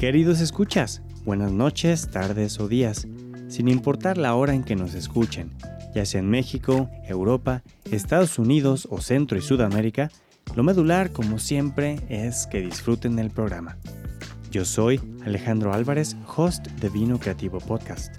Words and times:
Queridos 0.00 0.40
escuchas, 0.40 1.02
buenas 1.26 1.52
noches, 1.52 2.10
tardes 2.10 2.58
o 2.58 2.68
días, 2.68 3.06
sin 3.48 3.68
importar 3.68 4.16
la 4.16 4.34
hora 4.34 4.54
en 4.54 4.64
que 4.64 4.74
nos 4.74 4.94
escuchen, 4.94 5.50
ya 5.94 6.06
sea 6.06 6.20
en 6.20 6.30
México, 6.30 6.88
Europa, 7.06 7.62
Estados 7.84 8.38
Unidos 8.38 8.88
o 8.90 9.02
Centro 9.02 9.36
y 9.36 9.42
Sudamérica, 9.42 10.10
lo 10.56 10.62
medular, 10.62 11.12
como 11.12 11.38
siempre, 11.38 12.00
es 12.08 12.46
que 12.46 12.62
disfruten 12.62 13.18
el 13.18 13.28
programa. 13.28 13.76
Yo 14.50 14.64
soy 14.64 15.02
Alejandro 15.22 15.74
Álvarez, 15.74 16.16
host 16.34 16.66
de 16.66 16.88
Vino 16.88 17.20
Creativo 17.20 17.58
Podcast. 17.58 18.14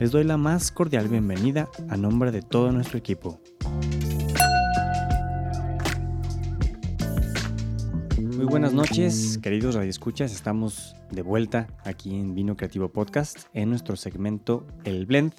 Les 0.00 0.10
doy 0.10 0.24
la 0.24 0.36
más 0.36 0.72
cordial 0.72 1.06
bienvenida 1.06 1.68
a 1.90 1.96
nombre 1.96 2.32
de 2.32 2.42
todo 2.42 2.72
nuestro 2.72 2.98
equipo. 2.98 3.40
Buenas 8.54 8.72
noches, 8.72 9.40
queridos 9.42 9.74
radioescuchas. 9.74 10.32
Estamos 10.32 10.94
de 11.10 11.22
vuelta 11.22 11.66
aquí 11.82 12.14
en 12.14 12.36
Vino 12.36 12.56
Creativo 12.56 12.88
Podcast 12.88 13.48
en 13.52 13.68
nuestro 13.68 13.96
segmento 13.96 14.64
El 14.84 15.06
Blend 15.06 15.32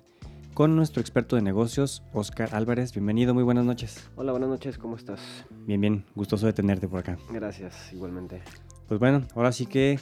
con 0.54 0.76
nuestro 0.76 1.00
experto 1.00 1.38
de 1.38 1.42
negocios, 1.42 2.04
Oscar 2.12 2.50
Álvarez. 2.52 2.92
Bienvenido, 2.92 3.34
muy 3.34 3.44
buenas 3.44 3.64
noches. 3.64 4.10
Hola, 4.18 4.34
buenas 4.34 4.50
noches, 4.50 4.78
¿cómo 4.78 4.98
estás? 4.98 5.22
Bien, 5.66 5.80
bien, 5.80 6.04
gustoso 6.14 6.46
de 6.46 6.52
tenerte 6.52 6.90
por 6.90 7.00
acá. 7.00 7.18
Gracias, 7.30 7.94
igualmente. 7.94 8.42
Pues 8.90 9.00
bueno, 9.00 9.26
ahora 9.34 9.54
sí 9.54 9.66
que 9.66 9.98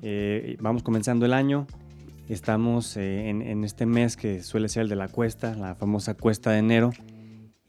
eh, 0.00 0.56
vamos 0.60 0.84
comenzando 0.84 1.26
el 1.26 1.32
año. 1.32 1.66
Estamos 2.28 2.96
eh, 2.96 3.28
en, 3.28 3.42
en 3.42 3.64
este 3.64 3.86
mes 3.86 4.16
que 4.16 4.40
suele 4.44 4.68
ser 4.68 4.82
el 4.82 4.88
de 4.88 4.94
la 4.94 5.08
cuesta, 5.08 5.56
la 5.56 5.74
famosa 5.74 6.14
cuesta 6.14 6.52
de 6.52 6.58
enero. 6.58 6.92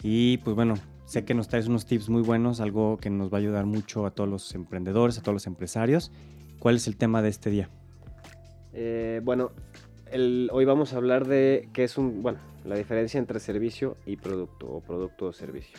Y 0.04 0.38
pues 0.38 0.56
bueno, 0.56 0.76
sé 1.14 1.26
que 1.26 1.36
nos 1.36 1.48
traes 1.48 1.68
unos 1.68 1.86
tips 1.86 2.10
muy 2.10 2.24
buenos, 2.24 2.60
algo 2.60 2.98
que 2.98 3.12
nos 3.12 3.32
va 3.32 3.38
a 3.38 3.42
ayudar 3.42 3.66
mucho 3.68 4.08
a 4.08 4.12
todos 4.12 4.28
los 4.28 4.56
emprendedores, 4.56 5.20
a 5.20 5.22
todos 5.22 5.34
los 5.36 5.46
empresarios. 5.46 6.12
¿Cuál 6.58 6.76
es 6.78 6.88
el 6.88 6.98
tema 6.98 7.22
de 7.22 7.30
este 7.30 7.52
día? 7.52 7.70
Eh, 8.74 9.22
bueno, 9.24 9.52
el- 10.12 10.50
hoy 10.52 10.66
vamos 10.66 10.94
a 10.94 10.98
hablar 10.98 11.28
de 11.28 11.70
qué 11.72 11.84
es 11.84 12.00
un, 12.00 12.24
bueno, 12.24 12.40
la 12.66 12.76
diferencia 12.76 13.20
entre 13.20 13.40
servicio 13.40 13.96
y 14.08 14.16
producto 14.16 14.68
o 14.68 14.82
producto 14.82 15.28
o 15.28 15.34
servicio. 15.34 15.78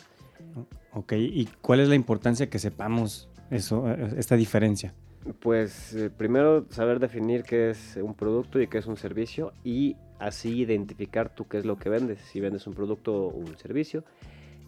Ok, 0.93 1.13
¿y 1.13 1.49
cuál 1.61 1.81
es 1.81 1.89
la 1.89 1.95
importancia 1.95 2.49
que 2.49 2.57
sepamos 2.57 3.27
eso, 3.51 3.91
eh, 3.91 4.13
esta 4.17 4.37
diferencia? 4.37 4.93
Pues 5.41 5.93
eh, 5.95 6.09
primero 6.15 6.65
saber 6.69 6.99
definir 6.99 7.43
qué 7.43 7.71
es 7.71 7.97
un 8.01 8.13
producto 8.13 8.61
y 8.61 8.67
qué 8.67 8.77
es 8.77 8.85
un 8.85 8.95
servicio 8.95 9.51
y 9.65 9.97
así 10.19 10.59
identificar 10.59 11.35
tú 11.35 11.45
qué 11.45 11.57
es 11.57 11.65
lo 11.65 11.75
que 11.77 11.89
vendes, 11.89 12.19
si 12.21 12.39
vendes 12.39 12.67
un 12.67 12.73
producto 12.73 13.13
o 13.13 13.27
un 13.35 13.57
servicio. 13.57 14.05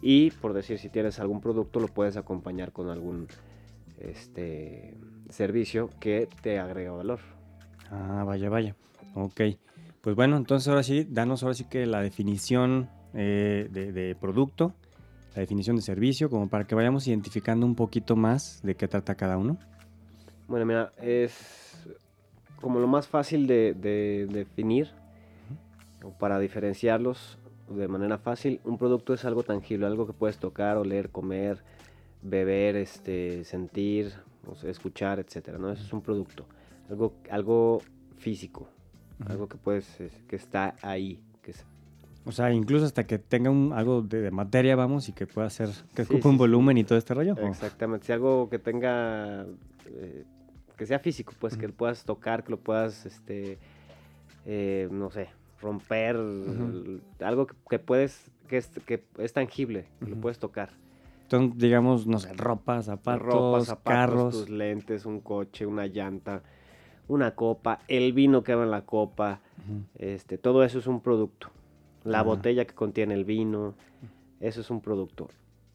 Y 0.00 0.30
por 0.30 0.52
decir, 0.52 0.78
si 0.78 0.88
tienes 0.88 1.18
algún 1.18 1.40
producto, 1.40 1.80
lo 1.80 1.88
puedes 1.88 2.16
acompañar 2.16 2.72
con 2.72 2.88
algún 2.88 3.26
este, 3.98 4.96
servicio 5.28 5.90
que 6.00 6.28
te 6.42 6.58
agrega 6.58 6.92
valor. 6.92 7.20
Ah, 7.90 8.24
vaya, 8.24 8.48
vaya. 8.48 8.76
Ok. 9.14 9.40
Pues 10.00 10.14
bueno, 10.14 10.36
entonces 10.36 10.68
ahora 10.68 10.82
sí, 10.82 11.06
danos 11.08 11.42
ahora 11.42 11.54
sí 11.54 11.64
que 11.64 11.84
la 11.86 12.00
definición 12.00 12.88
eh, 13.14 13.68
de, 13.70 13.92
de 13.92 14.14
producto, 14.14 14.74
la 15.34 15.40
definición 15.40 15.76
de 15.76 15.82
servicio, 15.82 16.30
como 16.30 16.48
para 16.48 16.66
que 16.66 16.74
vayamos 16.74 17.06
identificando 17.08 17.66
un 17.66 17.74
poquito 17.74 18.14
más 18.14 18.60
de 18.62 18.76
qué 18.76 18.86
trata 18.86 19.16
cada 19.16 19.36
uno. 19.36 19.58
Bueno, 20.46 20.64
mira, 20.64 20.92
es 21.02 21.86
como 22.60 22.78
lo 22.78 22.86
más 22.86 23.06
fácil 23.06 23.46
de, 23.46 23.74
de 23.74 24.26
definir 24.30 24.88
o 26.02 26.10
para 26.10 26.38
diferenciarlos 26.38 27.38
de 27.70 27.88
manera 27.88 28.18
fácil. 28.18 28.60
Un 28.64 28.78
producto 28.78 29.14
es 29.14 29.24
algo 29.24 29.42
tangible, 29.42 29.86
algo 29.86 30.06
que 30.06 30.12
puedes 30.12 30.38
tocar, 30.38 30.76
oler, 30.76 31.10
comer, 31.10 31.62
beber, 32.22 32.76
este, 32.76 33.44
sentir, 33.44 34.12
o 34.46 34.54
sea, 34.54 34.70
escuchar, 34.70 35.18
etcétera. 35.18 35.58
¿no? 35.58 35.70
Eso 35.70 35.84
es 35.84 35.92
un 35.92 36.02
producto, 36.02 36.46
algo, 36.88 37.14
algo 37.30 37.80
físico, 38.16 38.68
algo 39.26 39.48
que 39.48 39.56
puedes, 39.56 40.00
es- 40.00 40.22
que 40.28 40.36
está 40.36 40.74
ahí, 40.82 41.20
que 41.42 41.50
es- 41.52 41.64
O 42.24 42.32
sea, 42.32 42.52
incluso 42.52 42.84
hasta 42.84 43.06
que 43.06 43.18
tenga 43.18 43.50
un, 43.50 43.72
algo 43.72 44.02
de, 44.02 44.20
de 44.20 44.30
materia, 44.30 44.76
vamos, 44.76 45.08
y 45.08 45.12
que 45.12 45.26
pueda 45.26 45.48
ser, 45.50 45.68
que 45.94 46.04
Sí, 46.04 46.12
ocupe 46.14 46.22
sí, 46.22 46.28
un 46.28 46.34
sí. 46.34 46.38
volumen 46.38 46.76
y 46.78 46.84
todo 46.84 46.98
este 46.98 47.14
rollo. 47.14 47.34
¿o? 47.40 47.46
Exactamente, 47.46 48.06
si 48.06 48.12
algo 48.12 48.48
que 48.50 48.58
tenga, 48.58 49.46
eh, 49.86 50.24
que 50.76 50.86
sea 50.86 50.98
físico, 50.98 51.32
pues 51.38 51.56
que 51.56 51.66
lo 51.68 51.72
puedas 51.74 52.04
tocar, 52.04 52.44
que 52.44 52.50
lo 52.50 52.58
puedas, 52.58 53.06
este, 53.06 53.58
eh, 54.44 54.88
no 54.90 55.10
sé, 55.10 55.28
romper, 55.60 56.16
algo 57.20 57.46
que, 57.46 57.54
que 57.68 57.78
puedes, 57.78 58.30
que 58.48 58.58
es, 58.58 58.68
que 58.86 59.04
es 59.18 59.32
tangible, 59.32 59.86
que 60.00 60.10
lo 60.10 60.16
puedes 60.16 60.38
tocar. 60.38 60.70
Entonces, 61.22 61.58
digamos, 61.58 62.06
no 62.06 62.18
sé, 62.18 62.32
ropa, 62.32 62.82
zapatos, 62.82 63.26
Ropa, 63.26 63.60
zapatos, 63.60 63.82
carros. 63.84 64.34
tus 64.34 64.50
lentes, 64.50 65.04
un 65.04 65.20
coche, 65.20 65.66
una 65.66 65.86
llanta, 65.86 66.42
una 67.06 67.34
copa, 67.34 67.80
el 67.88 68.12
vino 68.12 68.42
que 68.42 68.54
va 68.54 68.64
en 68.64 68.70
la 68.70 68.86
copa, 68.86 69.40
este, 69.96 70.38
todo 70.38 70.64
eso 70.64 70.78
es 70.78 70.86
un 70.86 71.00
producto. 71.00 71.50
La 72.04 72.22
botella 72.22 72.64
que 72.64 72.74
contiene 72.74 73.12
el 73.12 73.24
vino, 73.24 73.74
eso 74.40 74.62
es 74.62 74.70
un 74.70 74.80
producto. 74.80 75.28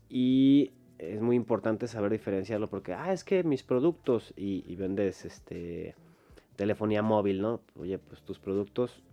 Y 0.10 0.72
es 0.98 1.22
muy 1.22 1.36
importante 1.36 1.88
saber 1.88 2.12
diferenciarlo 2.12 2.70
porque, 2.70 2.94
ah, 2.94 3.14
es 3.14 3.24
que 3.24 3.44
mis 3.44 3.62
productos, 3.62 4.34
y, 4.36 4.64
y 4.66 4.76
vendes 4.76 5.26
este 5.26 5.96
telefonía 6.56 7.02
móvil, 7.02 7.42
¿no? 7.42 7.62
Oye, 7.80 7.98
pues 8.00 8.22
tus 8.22 8.40
productos, 8.40 9.04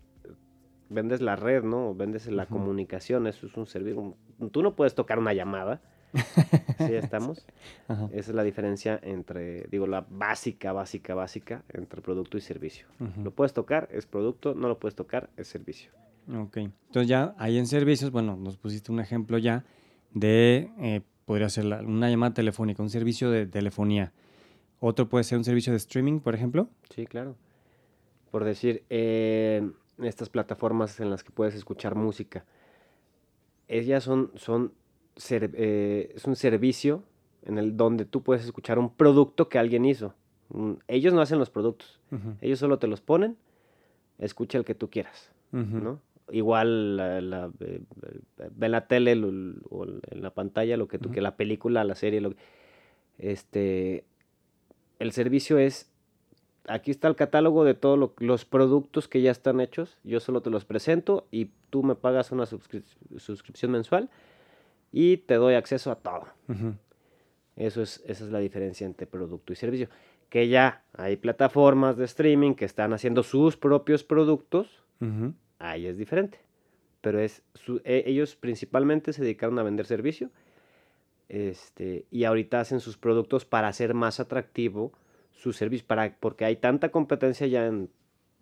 vendes 0.90 1.20
la 1.22 1.36
red, 1.36 1.62
¿no? 1.62 1.94
Vendes 1.94 2.26
la 2.26 2.44
comunicación, 2.46 3.26
eso 3.26 3.46
es 3.46 3.56
un 3.56 3.66
servicio. 3.66 4.14
Tú 4.52 4.62
no 4.62 4.74
puedes 4.76 4.94
tocar 4.94 5.18
una 5.18 5.32
llamada. 5.32 5.80
¿Sí 6.78 6.92
estamos? 6.94 7.46
Ajá. 7.86 8.08
Esa 8.12 8.30
es 8.32 8.34
la 8.34 8.42
diferencia 8.42 8.98
entre, 9.02 9.62
digo, 9.70 9.86
la 9.86 10.04
básica, 10.10 10.72
básica, 10.72 11.14
básica 11.14 11.62
entre 11.68 12.02
producto 12.02 12.36
y 12.36 12.40
servicio. 12.40 12.86
Lo 13.22 13.30
puedes 13.30 13.52
tocar, 13.52 13.88
es 13.92 14.06
producto, 14.06 14.54
no 14.54 14.66
lo 14.68 14.78
puedes 14.78 14.96
tocar, 14.96 15.30
es 15.36 15.46
servicio. 15.46 15.92
Ok. 16.36 16.56
Entonces 16.58 17.06
ya 17.08 17.34
ahí 17.38 17.58
en 17.58 17.66
servicios, 17.68 18.10
bueno, 18.10 18.36
nos 18.36 18.56
pusiste 18.56 18.90
un 18.90 18.98
ejemplo 19.00 19.38
ya 19.38 19.64
de, 20.12 20.70
eh, 20.80 21.02
podría 21.26 21.48
ser 21.48 21.64
la- 21.66 21.80
una 21.80 22.10
llamada 22.10 22.34
telefónica, 22.34 22.82
un 22.82 22.90
servicio 22.90 23.30
de 23.30 23.46
telefonía. 23.46 24.12
Otro 24.80 25.08
puede 25.08 25.22
ser 25.24 25.38
un 25.38 25.44
servicio 25.44 25.72
de 25.72 25.76
streaming, 25.76 26.18
por 26.18 26.34
ejemplo. 26.34 26.68
Sí, 26.92 27.06
claro. 27.06 27.36
Por 28.32 28.44
decir, 28.44 28.82
eh, 28.90 29.70
estas 30.02 30.28
plataformas 30.28 31.00
en 31.00 31.10
las 31.10 31.22
que 31.24 31.30
puedes 31.30 31.54
escuchar 31.54 31.94
música, 31.94 32.44
ellas 33.68 34.02
son, 34.04 34.30
son 34.34 34.72
ser- 35.16 35.50
eh, 35.54 36.12
es 36.16 36.24
un 36.24 36.36
servicio 36.36 37.02
en 37.44 37.58
el 37.58 37.76
donde 37.76 38.04
tú 38.04 38.22
puedes 38.22 38.44
escuchar 38.44 38.78
un 38.78 38.94
producto 38.94 39.48
que 39.48 39.58
alguien 39.58 39.84
hizo. 39.84 40.14
Mm, 40.50 40.72
Ellos 40.88 41.14
no 41.14 41.20
hacen 41.20 41.38
los 41.38 41.50
productos, 41.50 42.00
ellos 42.40 42.58
solo 42.58 42.78
te 42.78 42.86
los 42.86 43.00
ponen, 43.00 43.36
escucha 44.18 44.58
el 44.58 44.64
que 44.64 44.74
tú 44.74 44.90
quieras. 44.90 45.30
¿no? 45.52 46.00
Igual 46.30 46.96
la, 46.96 47.20
la- 47.20 47.50
eh, 47.60 47.80
eh, 48.02 48.48
ve 48.54 48.66
en 48.66 48.72
la 48.72 48.86
tele 48.86 49.14
lo- 49.16 49.54
o 49.70 49.84
en 49.84 50.22
la 50.22 50.30
pantalla 50.30 50.76
lo 50.76 50.86
que 50.88 50.98
tú 50.98 51.08
Ujú. 51.08 51.14
que 51.14 51.20
la 51.20 51.36
película, 51.36 51.82
la 51.84 51.94
serie, 51.96 52.20
lo, 52.20 52.34
este, 53.18 54.04
el 54.98 55.12
servicio 55.12 55.58
es 55.58 55.89
aquí 56.66 56.90
está 56.90 57.08
el 57.08 57.16
catálogo 57.16 57.64
de 57.64 57.74
todos 57.74 57.98
lo- 57.98 58.14
los 58.18 58.44
productos 58.44 59.08
que 59.08 59.22
ya 59.22 59.30
están 59.30 59.60
hechos. 59.60 59.98
Yo 60.04 60.20
solo 60.20 60.42
te 60.42 60.50
los 60.50 60.64
presento 60.64 61.26
y 61.30 61.50
tú 61.70 61.82
me 61.82 61.94
pagas 61.94 62.32
una 62.32 62.44
suscri- 62.44 62.84
suscripción 63.18 63.72
mensual 63.72 64.08
y 64.92 65.18
te 65.18 65.34
doy 65.34 65.54
acceso 65.54 65.90
a 65.90 65.96
todo. 65.96 66.26
Eso 67.56 67.82
es, 67.82 68.02
esa 68.06 68.24
es 68.24 68.30
la 68.30 68.38
diferencia 68.38 68.86
entre 68.86 69.06
producto 69.06 69.52
y 69.52 69.56
servicio. 69.56 69.88
Que 70.28 70.48
ya 70.48 70.84
hay 70.92 71.16
plataformas 71.16 71.96
de 71.96 72.04
streaming 72.04 72.54
que 72.54 72.64
están 72.64 72.92
haciendo 72.92 73.22
sus 73.22 73.56
propios 73.56 74.04
productos, 74.04 74.68
ahí 75.58 75.86
es 75.86 75.96
diferente. 75.96 76.38
Pero 77.00 77.18
es 77.20 77.42
su- 77.54 77.80
e- 77.84 78.04
ellos 78.06 78.36
principalmente 78.36 79.12
se 79.12 79.22
dedicaron 79.22 79.58
a 79.58 79.62
vender 79.62 79.86
servicio 79.86 80.30
este, 81.28 82.06
y 82.10 82.24
ahorita 82.24 82.60
hacen 82.60 82.80
sus 82.80 82.96
productos 82.98 83.44
para 83.44 83.68
hacer 83.68 83.94
más 83.94 84.20
atractivo 84.20 84.92
su 85.32 85.52
servicio, 85.52 85.86
para, 85.86 86.16
porque 86.18 86.44
hay 86.44 86.56
tanta 86.56 86.90
competencia 86.90 87.46
ya 87.46 87.66
en 87.66 87.90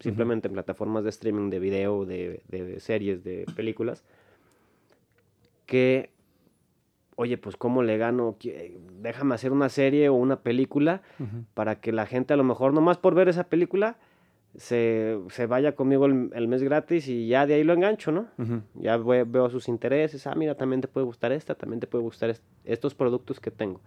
simplemente 0.01 0.47
en 0.47 0.55
plataformas 0.55 1.03
de 1.03 1.11
streaming, 1.11 1.51
de 1.51 1.59
video, 1.59 2.05
de, 2.05 2.43
de 2.49 2.79
series, 2.79 3.25
de 3.25 3.47
películas, 3.57 4.05
que 5.67 6.11
oye, 7.19 7.37
pues 7.37 7.57
cómo 7.57 7.83
le 7.83 7.99
gano, 7.99 8.37
déjame 9.03 9.35
hacer 9.35 9.51
una 9.51 9.69
serie 9.69 10.09
o 10.09 10.15
una 10.15 10.41
película 10.41 11.03
para 11.53 11.81
que 11.81 11.91
la 11.91 12.07
gente 12.07 12.33
a 12.33 12.37
lo 12.37 12.45
mejor 12.45 12.73
nomás 12.73 12.97
por 12.97 13.17
ver 13.17 13.29
esa 13.29 13.49
película 13.49 13.99
se, 14.55 15.19
vaya 15.49 15.75
conmigo 15.75 16.07
el, 16.07 16.47
mes 16.47 16.63
gratis 16.63 17.09
y 17.09 17.27
ya 17.27 17.45
de 17.45 17.55
ahí 17.55 17.65
lo 17.65 17.73
engancho, 17.73 18.13
¿no? 18.13 18.29
Ya 18.75 18.97
veo 18.97 19.51
sus 19.51 19.67
intereses, 19.67 20.29
ah, 20.29 20.37
mira, 20.37 20.55
también 20.55 20.81
te 20.81 20.87
puede 20.87 21.07
gustar 21.07 21.33
esta, 21.33 21.57
también 21.57 21.81
te 21.81 21.89
puede 21.89 22.05
gustar 22.05 22.33
estos 22.65 22.95
productos 22.95 23.41
que 23.41 23.51
tengo. 23.51 23.81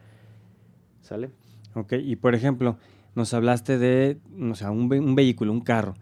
¿Sale? 1.00 1.30
Ok, 1.73 1.94
y 1.94 2.15
por 2.15 2.35
ejemplo, 2.35 2.77
nos 3.15 3.33
hablaste 3.33 3.77
de, 3.77 4.19
o 4.39 4.56
sea, 4.56 4.71
un, 4.71 4.91
un 4.94 5.15
vehículo, 5.15 5.51
un 5.51 5.62
carro. 5.62 5.95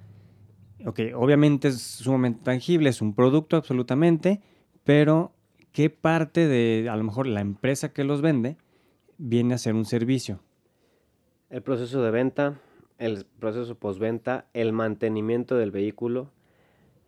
Ok, 0.86 1.00
obviamente 1.14 1.68
es 1.68 1.82
sumamente 1.82 2.42
tangible, 2.44 2.90
es 2.90 3.02
un 3.02 3.14
producto 3.14 3.58
absolutamente, 3.58 4.42
pero 4.84 5.34
¿qué 5.72 5.90
parte 5.90 6.48
de, 6.48 6.88
a 6.90 6.96
lo 6.96 7.04
mejor, 7.04 7.28
la 7.28 7.42
empresa 7.42 7.92
que 7.92 8.04
los 8.04 8.22
vende 8.22 8.58
viene 9.18 9.54
a 9.54 9.58
ser 9.58 9.76
un 9.76 9.86
servicio? 9.86 10.40
El 11.50 11.62
proceso 11.64 12.02
de 12.02 12.12
venta, 12.12 12.60
el 12.98 13.26
proceso 13.40 13.76
postventa, 13.76 14.46
el 14.54 14.72
mantenimiento 14.72 15.56
del 15.56 15.72
vehículo, 15.72 16.30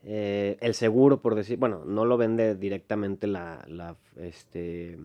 eh, 0.03 0.57
el 0.61 0.73
seguro, 0.73 1.21
por 1.21 1.35
decir, 1.35 1.57
bueno, 1.57 1.85
no 1.85 2.05
lo 2.05 2.17
vende 2.17 2.55
directamente 2.55 3.27
la, 3.27 3.95
este, 4.17 4.97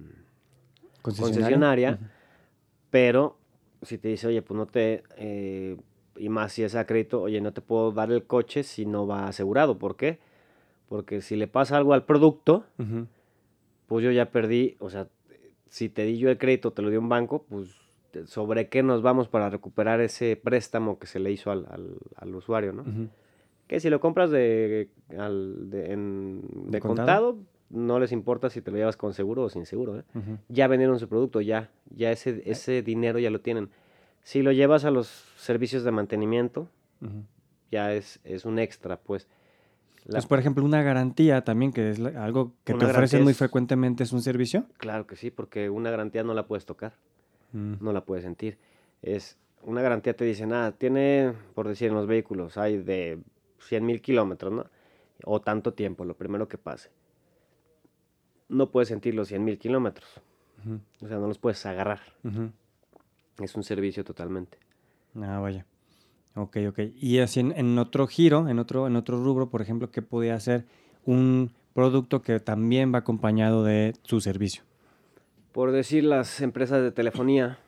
concesionaria, 1.02 1.98
pero 2.90 3.36
si 3.86 3.98
te 3.98 4.08
dice, 4.08 4.26
oye, 4.26 4.42
pues 4.42 4.56
no 4.56 4.66
te, 4.66 5.02
eh, 5.16 5.76
y 6.16 6.28
más 6.28 6.52
si 6.52 6.62
es 6.62 6.74
a 6.74 6.86
crédito, 6.86 7.22
oye, 7.22 7.40
no 7.40 7.52
te 7.52 7.60
puedo 7.60 7.92
dar 7.92 8.10
el 8.10 8.24
coche 8.24 8.62
si 8.62 8.86
no 8.86 9.06
va 9.06 9.28
asegurado. 9.28 9.78
¿Por 9.78 9.96
qué? 9.96 10.18
Porque 10.88 11.20
si 11.20 11.36
le 11.36 11.46
pasa 11.48 11.76
algo 11.76 11.94
al 11.94 12.04
producto, 12.04 12.64
pues 13.86 14.04
yo 14.04 14.10
ya 14.10 14.30
perdí, 14.30 14.76
o 14.78 14.90
sea, 14.90 15.08
si 15.68 15.88
te 15.88 16.04
di 16.04 16.18
yo 16.18 16.30
el 16.30 16.38
crédito, 16.38 16.72
te 16.72 16.82
lo 16.82 16.90
dio 16.90 17.00
un 17.00 17.08
banco, 17.08 17.44
pues 17.48 17.74
sobre 18.26 18.68
qué 18.68 18.82
nos 18.82 19.02
vamos 19.02 19.28
para 19.28 19.50
recuperar 19.50 20.00
ese 20.00 20.36
préstamo 20.36 20.98
que 20.98 21.06
se 21.06 21.18
le 21.18 21.30
hizo 21.32 21.50
al, 21.50 21.66
al, 22.16 22.34
usuario, 22.34 22.72
¿no? 22.72 22.84
Que 23.66 23.80
si 23.80 23.90
lo 23.90 24.00
compras 24.00 24.30
de, 24.30 24.88
de, 25.08 26.80
contado? 26.80 27.38
No 27.70 27.98
les 27.98 28.12
importa 28.12 28.50
si 28.50 28.60
te 28.60 28.70
lo 28.70 28.76
llevas 28.76 28.96
con 28.96 29.12
seguro 29.12 29.42
o 29.42 29.48
sin 29.48 29.66
seguro, 29.66 29.98
¿eh? 29.98 30.04
Ya 30.48 30.68
vendieron 30.68 30.98
su 30.98 31.08
producto, 31.08 31.40
ya, 31.40 31.70
ya 31.90 32.12
ese, 32.12 32.42
ese 32.46 32.82
dinero 32.82 33.18
ya 33.18 33.30
lo 33.30 33.40
tienen. 33.40 33.70
Si 34.22 34.42
lo 34.42 34.52
llevas 34.52 34.84
a 34.84 34.90
los 34.90 35.06
servicios 35.36 35.84
de 35.84 35.90
mantenimiento, 35.90 36.68
ya 37.70 37.92
es, 37.92 38.20
es 38.24 38.44
un 38.44 38.58
extra, 38.58 38.98
pues. 38.98 39.28
Pues, 40.08 40.26
por 40.26 40.38
ejemplo, 40.38 40.64
una 40.64 40.82
garantía 40.82 41.42
también, 41.42 41.72
que 41.72 41.90
es 41.90 41.98
algo 41.98 42.52
que 42.64 42.74
te 42.74 42.84
ofrecen 42.84 43.24
muy 43.24 43.34
frecuentemente, 43.34 44.04
¿es 44.04 44.12
un 44.12 44.22
servicio? 44.22 44.66
Claro 44.78 45.06
que 45.06 45.16
sí, 45.16 45.32
porque 45.32 45.68
una 45.68 45.90
garantía 45.90 46.22
no 46.22 46.32
la 46.32 46.46
puedes 46.46 46.64
tocar, 46.64 46.94
mm. 47.52 47.74
no 47.80 47.92
la 47.92 48.04
puedes 48.04 48.24
sentir. 48.24 48.58
Es 49.02 49.36
Una 49.62 49.82
garantía 49.82 50.14
te 50.14 50.24
dice, 50.24 50.46
nada, 50.46 50.70
tiene, 50.72 51.32
por 51.54 51.66
decir, 51.66 51.88
en 51.88 51.94
los 51.94 52.06
vehículos 52.06 52.56
hay 52.56 52.78
de 52.78 53.18
100 53.58 53.84
mil 53.84 54.00
kilómetros, 54.00 54.52
¿no? 54.52 54.66
O 55.24 55.40
tanto 55.40 55.74
tiempo, 55.74 56.04
lo 56.04 56.14
primero 56.14 56.46
que 56.46 56.58
pase. 56.58 56.90
No 58.48 58.70
puedes 58.70 58.88
sentir 58.88 59.14
los 59.14 59.28
100 59.28 59.44
mil 59.44 59.58
kilómetros. 59.58 60.08
O 61.02 61.08
sea, 61.08 61.19
no 61.19 61.28
los 61.28 61.38
puedes 61.38 61.64
agarrar. 61.66 62.00
Es 63.38 63.54
un 63.54 63.62
servicio 63.62 64.04
totalmente. 64.04 64.58
Ah, 65.20 65.38
vaya. 65.38 65.64
Ok, 66.34 66.58
ok. 66.69 66.81
Y 66.96 67.19
así 67.20 67.40
en, 67.40 67.78
otro 67.78 68.06
giro, 68.06 68.48
en 68.48 68.58
otro, 68.58 68.87
en 68.87 68.96
otro 68.96 69.22
rubro, 69.22 69.48
por 69.48 69.62
ejemplo, 69.62 69.90
¿qué 69.90 70.02
podría 70.02 70.38
ser 70.40 70.64
un 71.04 71.50
producto 71.72 72.22
que 72.22 72.40
también 72.40 72.93
va 72.93 72.98
acompañado 72.98 73.64
de 73.64 73.94
su 74.02 74.20
servicio? 74.20 74.62
Por 75.52 75.72
decir 75.72 76.04
las 76.04 76.42
empresas 76.42 76.82
de 76.82 76.92
telefonía, 76.92 77.58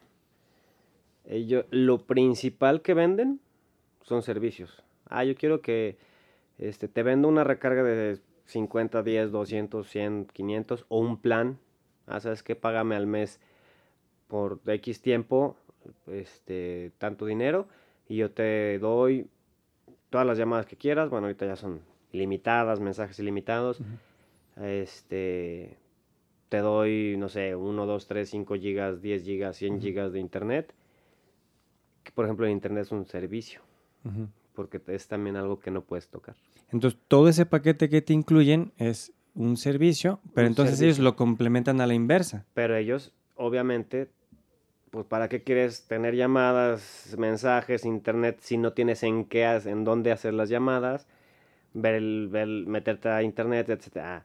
ellos, 1.25 1.65
lo 1.71 1.99
principal 1.99 2.83
que 2.83 2.95
venden 2.95 3.41
son 4.03 4.23
servicios. 4.23 4.83
Ah, 5.09 5.25
yo 5.25 5.35
quiero 5.35 5.63
que 5.63 5.97
este, 6.59 6.89
te 6.89 7.03
vendo 7.03 7.29
una 7.29 7.45
recarga 7.45 7.83
de 7.83 8.19
50, 8.49 9.03
10, 9.03 9.31
200, 9.31 9.87
100, 9.87 10.27
500 10.33 10.87
o 10.89 10.99
un 10.99 11.21
plan. 11.21 11.59
Ah, 12.07 12.19
sabes 12.21 12.43
que 12.43 12.57
págame 12.57 12.97
al 12.97 13.07
mes 13.07 13.41
por 14.27 14.61
X 14.67 15.03
tiempo, 15.03 15.57
este, 16.07 16.93
tanto 16.99 17.27
dinero 17.27 17.69
y 18.09 18.17
yo 18.17 18.31
te 18.31 18.79
doy 18.79 19.29
todas 20.11 20.27
las 20.27 20.39
llamadas 20.39 20.67
que 20.67 20.77
quieras. 20.77 21.11
Bueno, 21.11 21.27
ahorita 21.27 21.47
ya 21.47 21.57
son 21.57 21.83
limitadas, 22.13 22.81
mensajes 22.81 23.19
ilimitados. 23.19 23.81
Este, 24.57 25.77
te 26.49 26.59
doy, 26.59 27.17
no 27.19 27.29
sé, 27.29 27.55
1, 27.55 27.87
2, 27.87 28.07
3, 28.07 28.31
5 28.31 28.55
gigas, 28.55 29.03
10 29.03 29.25
gigas, 29.25 29.57
100 29.57 29.81
gigas 29.81 30.13
de 30.13 30.21
internet. 30.21 30.75
Que, 32.03 32.13
por 32.13 32.25
ejemplo, 32.25 32.47
el 32.47 32.53
internet 32.53 32.85
es 32.85 32.93
un 32.93 33.07
servicio, 33.07 33.61
porque 34.55 34.81
es 34.87 35.07
también 35.07 35.37
algo 35.37 35.61
que 35.61 35.71
no 35.71 35.83
puedes 35.83 36.09
tocar. 36.09 36.37
Entonces, 36.71 37.01
todo 37.09 37.29
ese 37.29 37.47
paquete 37.47 37.89
que 37.89 38.03
te 38.03 38.13
incluyen 38.13 38.73
es 38.77 39.13
un 39.35 39.57
servicio, 39.57 40.21
pero 40.35 40.49
entonces 40.49 40.81
ellos 40.81 40.99
lo 40.99 41.17
complementan 41.17 41.81
a 41.81 41.87
la 41.87 41.95
inversa. 41.95 42.45
Pero 42.55 42.77
ellos, 42.77 43.13
obviamente, 43.37 44.09
pues 44.91 45.07
para 45.07 45.29
qué 45.29 45.43
quieres 45.43 45.87
tener 45.87 46.15
llamadas, 46.15 47.15
mensajes, 47.19 47.85
internet 47.85 48.39
si 48.41 48.57
no 48.57 48.73
tienes 48.73 49.03
en 49.03 49.25
qué, 49.25 49.45
en 49.45 49.85
dónde 49.85 50.13
hacer 50.13 50.35
las 50.35 50.49
llamadas, 50.49 51.07
ver 51.75 51.95
el, 51.95 52.65
meterte 52.67 53.09
a 53.09 53.23
internet, 53.23 53.69
etc. 53.69 54.23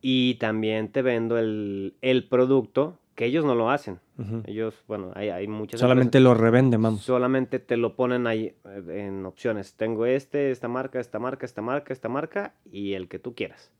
Y 0.00 0.34
también 0.34 0.88
te 0.88 1.02
vendo 1.02 1.38
el, 1.38 2.26
producto 2.28 2.98
que 3.16 3.24
ellos 3.24 3.44
no 3.44 3.54
lo 3.54 3.70
hacen. 3.70 3.98
Ellos, 4.44 4.84
bueno, 4.86 5.10
hay, 5.14 5.30
hay 5.30 5.48
muchas. 5.48 5.80
Solamente 5.80 6.20
lo 6.20 6.34
revenden, 6.34 6.80
vamos. 6.82 7.00
Solamente 7.00 7.58
te 7.58 7.76
lo 7.76 7.96
ponen 7.96 8.26
ahí 8.26 8.54
eh, 8.64 9.06
en 9.06 9.26
opciones. 9.26 9.74
Tengo 9.74 10.06
este, 10.06 10.50
esta 10.50 10.68
marca, 10.68 11.00
esta 11.00 11.18
marca, 11.18 11.46
esta 11.46 11.62
marca, 11.62 11.92
esta 11.92 12.08
marca 12.08 12.54
y 12.70 12.92
el 12.92 13.08
que 13.08 13.18
tú 13.18 13.34
quieras. 13.34 13.72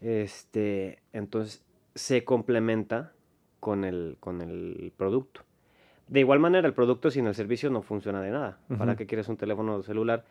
Este, 0.00 0.98
entonces 1.12 1.64
se 1.94 2.24
complementa 2.24 3.12
con 3.60 3.84
el, 3.84 4.16
con 4.18 4.42
el 4.42 4.92
producto. 4.96 5.42
De 6.08 6.18
igual 6.18 6.40
manera, 6.40 6.66
el 6.66 6.74
producto 6.74 7.12
sin 7.12 7.28
el 7.28 7.34
servicio 7.36 7.70
no 7.70 7.82
funciona 7.82 8.20
de 8.20 8.32
nada. 8.32 8.58
¿Para 8.76 8.96
qué 8.96 9.06
quieres 9.06 9.28
un 9.28 9.36
teléfono 9.36 9.82
celular 9.82 10.24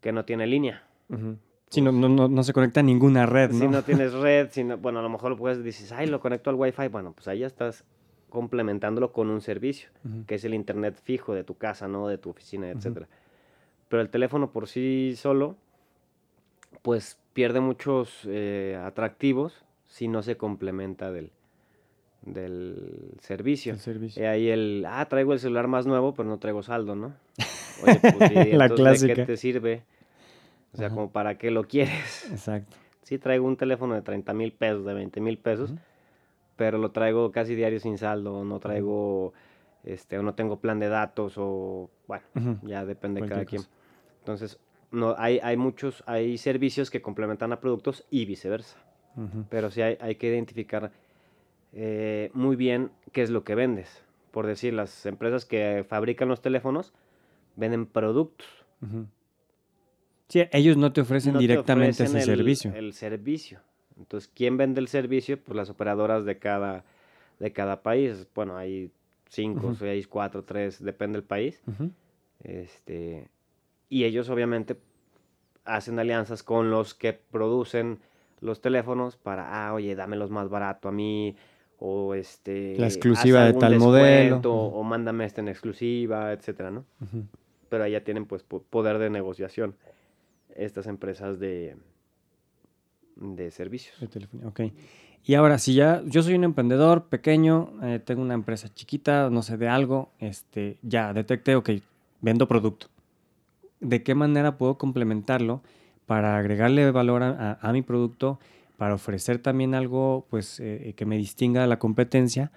que 0.00 0.10
no 0.10 0.24
tiene 0.24 0.46
línea? 0.46 0.86
Si 1.68 1.80
no, 1.80 1.90
no, 1.90 2.08
no, 2.08 2.42
se 2.44 2.52
conecta 2.52 2.80
a 2.80 2.82
ninguna 2.82 3.26
red, 3.26 3.50
¿no? 3.50 3.58
Si 3.58 3.68
no 3.68 3.82
tienes 3.82 4.12
red, 4.14 4.48
si 4.50 4.62
bueno, 4.62 5.00
a 5.00 5.02
lo 5.02 5.08
mejor 5.08 5.30
lo 5.30 5.36
puedes 5.36 5.62
decir, 5.62 5.88
ay, 5.94 6.06
lo 6.06 6.20
conecto 6.20 6.50
al 6.50 6.56
Wi-Fi. 6.56 6.88
Bueno, 6.88 7.12
pues 7.12 7.26
ahí 7.28 7.40
ya 7.40 7.46
estás 7.46 7.84
complementándolo 8.28 9.12
con 9.12 9.30
un 9.30 9.40
servicio, 9.40 9.88
que 10.26 10.36
es 10.36 10.44
el 10.44 10.54
internet 10.54 10.98
fijo 11.02 11.34
de 11.34 11.42
tu 11.42 11.56
casa, 11.56 11.88
¿no? 11.88 12.08
De 12.08 12.18
tu 12.18 12.30
oficina, 12.30 12.70
etcétera. 12.70 13.08
Pero 13.88 14.02
el 14.02 14.10
teléfono 14.10 14.50
por 14.50 14.68
sí 14.68 15.14
solo, 15.16 15.56
pues 16.82 17.18
pierde 17.32 17.60
muchos 17.60 18.22
eh, 18.26 18.80
atractivos 18.84 19.64
si 19.86 20.08
no 20.08 20.22
se 20.22 20.36
complementa 20.36 21.12
del, 21.12 21.30
del 22.22 23.12
servicio. 23.20 23.72
El 23.72 23.78
servicio. 23.78 24.22
Y 24.22 24.26
ahí 24.26 24.48
el, 24.48 24.84
ah, 24.86 25.06
traigo 25.08 25.32
el 25.32 25.38
celular 25.38 25.68
más 25.68 25.86
nuevo, 25.86 26.14
pero 26.14 26.28
no 26.28 26.38
traigo 26.38 26.62
saldo, 26.62 26.94
¿no? 26.94 27.14
Oye, 27.84 28.00
pues, 28.00 28.54
La 28.54 28.68
clásica. 28.68 29.14
¿de 29.14 29.14
qué 29.14 29.26
te 29.26 29.36
sirve? 29.36 29.82
O 30.72 30.76
sea, 30.76 30.90
como 30.90 31.10
para 31.10 31.38
qué 31.38 31.50
lo 31.50 31.64
quieres. 31.64 32.28
Exacto. 32.30 32.76
Sí, 33.02 33.18
traigo 33.18 33.46
un 33.46 33.56
teléfono 33.56 33.94
de 33.94 34.02
30 34.02 34.34
mil 34.34 34.52
pesos, 34.52 34.84
de 34.84 34.92
20 34.92 35.20
mil 35.20 35.38
pesos, 35.38 35.74
pero 36.56 36.76
lo 36.78 36.90
traigo 36.90 37.30
casi 37.30 37.54
diario 37.54 37.78
sin 37.78 37.98
saldo, 37.98 38.44
no 38.44 38.58
traigo, 38.58 39.32
este, 39.84 40.18
o 40.18 40.22
no 40.22 40.34
tengo 40.34 40.58
plan 40.58 40.80
de 40.80 40.88
datos, 40.88 41.34
o, 41.36 41.88
bueno, 42.08 42.24
ya 42.62 42.84
depende 42.84 43.22
de 43.22 43.28
cada 43.28 43.44
quien. 43.44 43.62
Entonces, 44.18 44.58
no, 44.90 45.14
hay, 45.18 45.38
hay 45.42 45.56
muchos, 45.56 46.02
hay 46.06 46.36
servicios 46.36 46.90
que 46.90 47.00
complementan 47.00 47.52
a 47.52 47.60
productos 47.60 48.04
y 48.10 48.24
viceversa. 48.24 48.76
Pero 49.48 49.70
sí 49.70 49.80
hay, 49.80 49.96
hay 50.00 50.16
que 50.16 50.26
identificar 50.26 50.92
eh, 51.72 52.30
muy 52.34 52.56
bien 52.56 52.90
qué 53.12 53.22
es 53.22 53.30
lo 53.30 53.44
que 53.44 53.54
vendes. 53.54 54.02
Por 54.30 54.46
decir, 54.46 54.74
las 54.74 55.06
empresas 55.06 55.44
que 55.44 55.86
fabrican 55.88 56.28
los 56.28 56.42
teléfonos 56.42 56.92
venden 57.54 57.86
productos. 57.86 58.48
Sí, 60.28 60.42
ellos 60.52 60.76
no 60.76 60.92
te 60.92 61.00
ofrecen 61.00 61.38
directamente 61.38 62.04
ese 62.04 62.20
servicio. 62.20 62.72
El 62.74 62.92
servicio. 62.92 63.60
Entonces, 63.98 64.30
¿quién 64.34 64.56
vende 64.56 64.80
el 64.80 64.88
servicio? 64.88 65.42
Pues 65.42 65.56
las 65.56 65.70
operadoras 65.70 66.24
de 66.24 66.38
cada, 66.38 66.84
de 67.38 67.52
cada 67.52 67.82
país. 67.82 68.26
Bueno, 68.34 68.56
hay 68.56 68.90
cinco, 69.28 69.74
seis, 69.74 70.06
cuatro, 70.06 70.44
tres, 70.44 70.82
depende 70.82 71.18
del 71.18 71.24
país. 71.24 71.62
este, 72.42 73.28
y 73.88 74.04
ellos 74.04 74.28
obviamente 74.28 74.76
hacen 75.64 75.98
alianzas 75.98 76.42
con 76.42 76.70
los 76.70 76.94
que 76.94 77.12
producen 77.12 77.98
los 78.40 78.60
teléfonos 78.60 79.16
para, 79.16 79.66
ah, 79.66 79.72
oye, 79.72 79.94
dámelos 79.94 80.30
más 80.30 80.48
barato 80.48 80.88
a 80.88 80.92
mí, 80.92 81.36
o 81.78 82.14
este 82.14 82.76
la 82.78 82.86
exclusiva 82.86 83.44
de 83.44 83.52
tal 83.54 83.78
modelo 83.78 84.40
o 84.40 84.82
mándame 84.82 85.24
esta 85.24 85.40
en 85.40 85.48
exclusiva 85.48 86.32
etcétera 86.32 86.70
no 86.70 86.84
pero 87.68 87.84
allá 87.84 88.02
tienen 88.02 88.26
pues 88.26 88.42
poder 88.42 88.98
de 88.98 89.10
negociación 89.10 89.74
estas 90.56 90.86
empresas 90.86 91.38
de 91.38 91.76
de 93.16 93.50
servicios 93.50 93.98
de 93.98 94.46
ok 94.46 94.60
Y 95.24 95.34
ahora, 95.34 95.58
si 95.58 95.74
ya 95.74 96.02
yo 96.06 96.22
soy 96.22 96.34
un 96.34 96.44
emprendedor 96.44 97.06
pequeño, 97.06 97.72
eh, 97.82 97.98
tengo 97.98 98.22
una 98.22 98.34
empresa 98.34 98.72
chiquita, 98.72 99.28
no 99.30 99.42
sé, 99.42 99.56
de 99.56 99.68
algo, 99.68 100.10
este, 100.20 100.78
ya 100.82 101.12
detecté, 101.12 101.56
ok, 101.56 101.70
vendo 102.20 102.46
producto. 102.46 102.86
¿De 103.80 104.02
qué 104.02 104.14
manera 104.14 104.56
puedo 104.56 104.78
complementarlo 104.78 105.62
para 106.06 106.38
agregarle 106.38 106.90
valor 106.92 107.22
a, 107.24 107.70
mi 107.72 107.82
producto, 107.82 108.38
para 108.76 108.94
ofrecer 108.94 109.38
también 109.38 109.74
algo 109.74 110.26
pues, 110.30 110.60
eh, 110.60 110.94
que 110.96 111.04
me 111.04 111.16
distinga 111.16 111.62
de 111.62 111.66
la 111.66 111.78
competencia? 111.78 112.52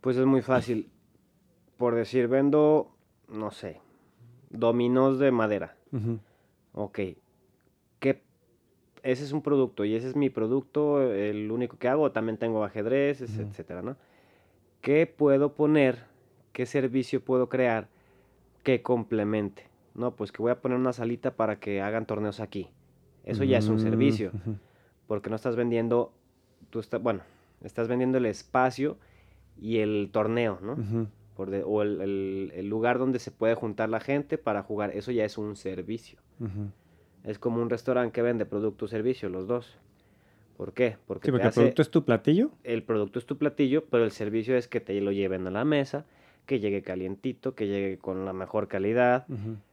Pues 0.00 0.16
es 0.16 0.26
muy 0.26 0.42
fácil. 0.42 0.90
Por 1.76 1.94
decir, 1.94 2.26
vendo, 2.26 2.90
no 3.28 3.52
sé, 3.52 3.80
dominos 4.50 5.18
de 5.20 5.30
madera. 5.30 5.76
Ok, 6.76 7.00
ese 9.06 9.22
es 9.22 9.32
un 9.32 9.40
producto 9.40 9.84
y 9.84 9.94
ese 9.94 10.08
es 10.08 10.16
mi 10.16 10.30
producto, 10.30 11.00
el 11.00 11.52
único 11.52 11.78
que 11.78 11.88
hago, 11.88 12.10
también 12.10 12.38
tengo 12.38 12.64
ajedrez, 12.64 13.20
etcétera, 13.20 13.80
¿no? 13.80 13.96
¿Qué 14.80 15.06
puedo 15.06 15.54
poner? 15.54 16.04
¿Qué 16.52 16.66
servicio 16.66 17.24
puedo 17.24 17.48
crear 17.48 17.88
que 18.64 18.82
complemente? 18.82 19.68
No, 19.94 20.16
pues 20.16 20.32
que 20.32 20.42
voy 20.42 20.50
a 20.50 20.60
poner 20.60 20.76
una 20.76 20.92
salita 20.92 21.36
para 21.36 21.60
que 21.60 21.80
hagan 21.80 22.06
torneos 22.06 22.40
aquí. 22.40 22.68
Eso 23.24 23.44
ya 23.44 23.58
es 23.58 23.68
un 23.68 23.78
servicio, 23.78 24.32
porque 25.06 25.30
no 25.30 25.36
estás 25.36 25.54
vendiendo, 25.54 26.12
tú 26.70 26.80
estás, 26.80 27.00
bueno, 27.00 27.20
estás 27.62 27.86
vendiendo 27.86 28.18
el 28.18 28.26
espacio 28.26 28.96
y 29.56 29.78
el 29.78 30.10
torneo, 30.12 30.58
¿no? 30.60 31.08
Por 31.36 31.54
o 31.64 31.82
el, 31.82 32.68
lugar 32.68 32.98
donde 32.98 33.20
se 33.20 33.30
puede 33.30 33.54
juntar 33.54 33.88
la 33.88 34.00
gente 34.00 34.36
para 34.36 34.64
jugar. 34.64 34.90
Eso 34.96 35.12
ya 35.12 35.24
es 35.24 35.38
un 35.38 35.54
servicio. 35.54 36.18
Es 37.24 37.38
como 37.38 37.60
un 37.60 37.70
restaurante 37.70 38.12
que 38.12 38.22
vende 38.22 38.46
producto 38.46 38.84
o 38.84 38.88
servicio, 38.88 39.28
los 39.28 39.46
dos. 39.46 39.78
¿Por 40.56 40.72
qué? 40.72 40.96
Porque, 41.06 41.30
el 41.30 41.50
producto 41.50 41.82
es 41.82 41.90
tu 41.90 42.04
platillo. 42.04 42.50
El 42.64 42.82
producto 42.82 43.18
es 43.18 43.26
tu 43.26 43.36
platillo, 43.36 43.84
pero 43.84 44.04
el 44.04 44.10
servicio 44.10 44.56
es 44.56 44.68
que 44.68 44.80
te 44.80 44.98
lo 45.00 45.12
lleven 45.12 45.46
a 45.46 45.50
la 45.50 45.64
mesa, 45.64 46.06
que 46.46 46.60
llegue 46.60 46.82
calientito, 46.82 47.54
que 47.54 47.66
llegue 47.66 47.98
con 47.98 48.24
la 48.24 48.32
mejor 48.32 48.68
calidad, 48.68 49.26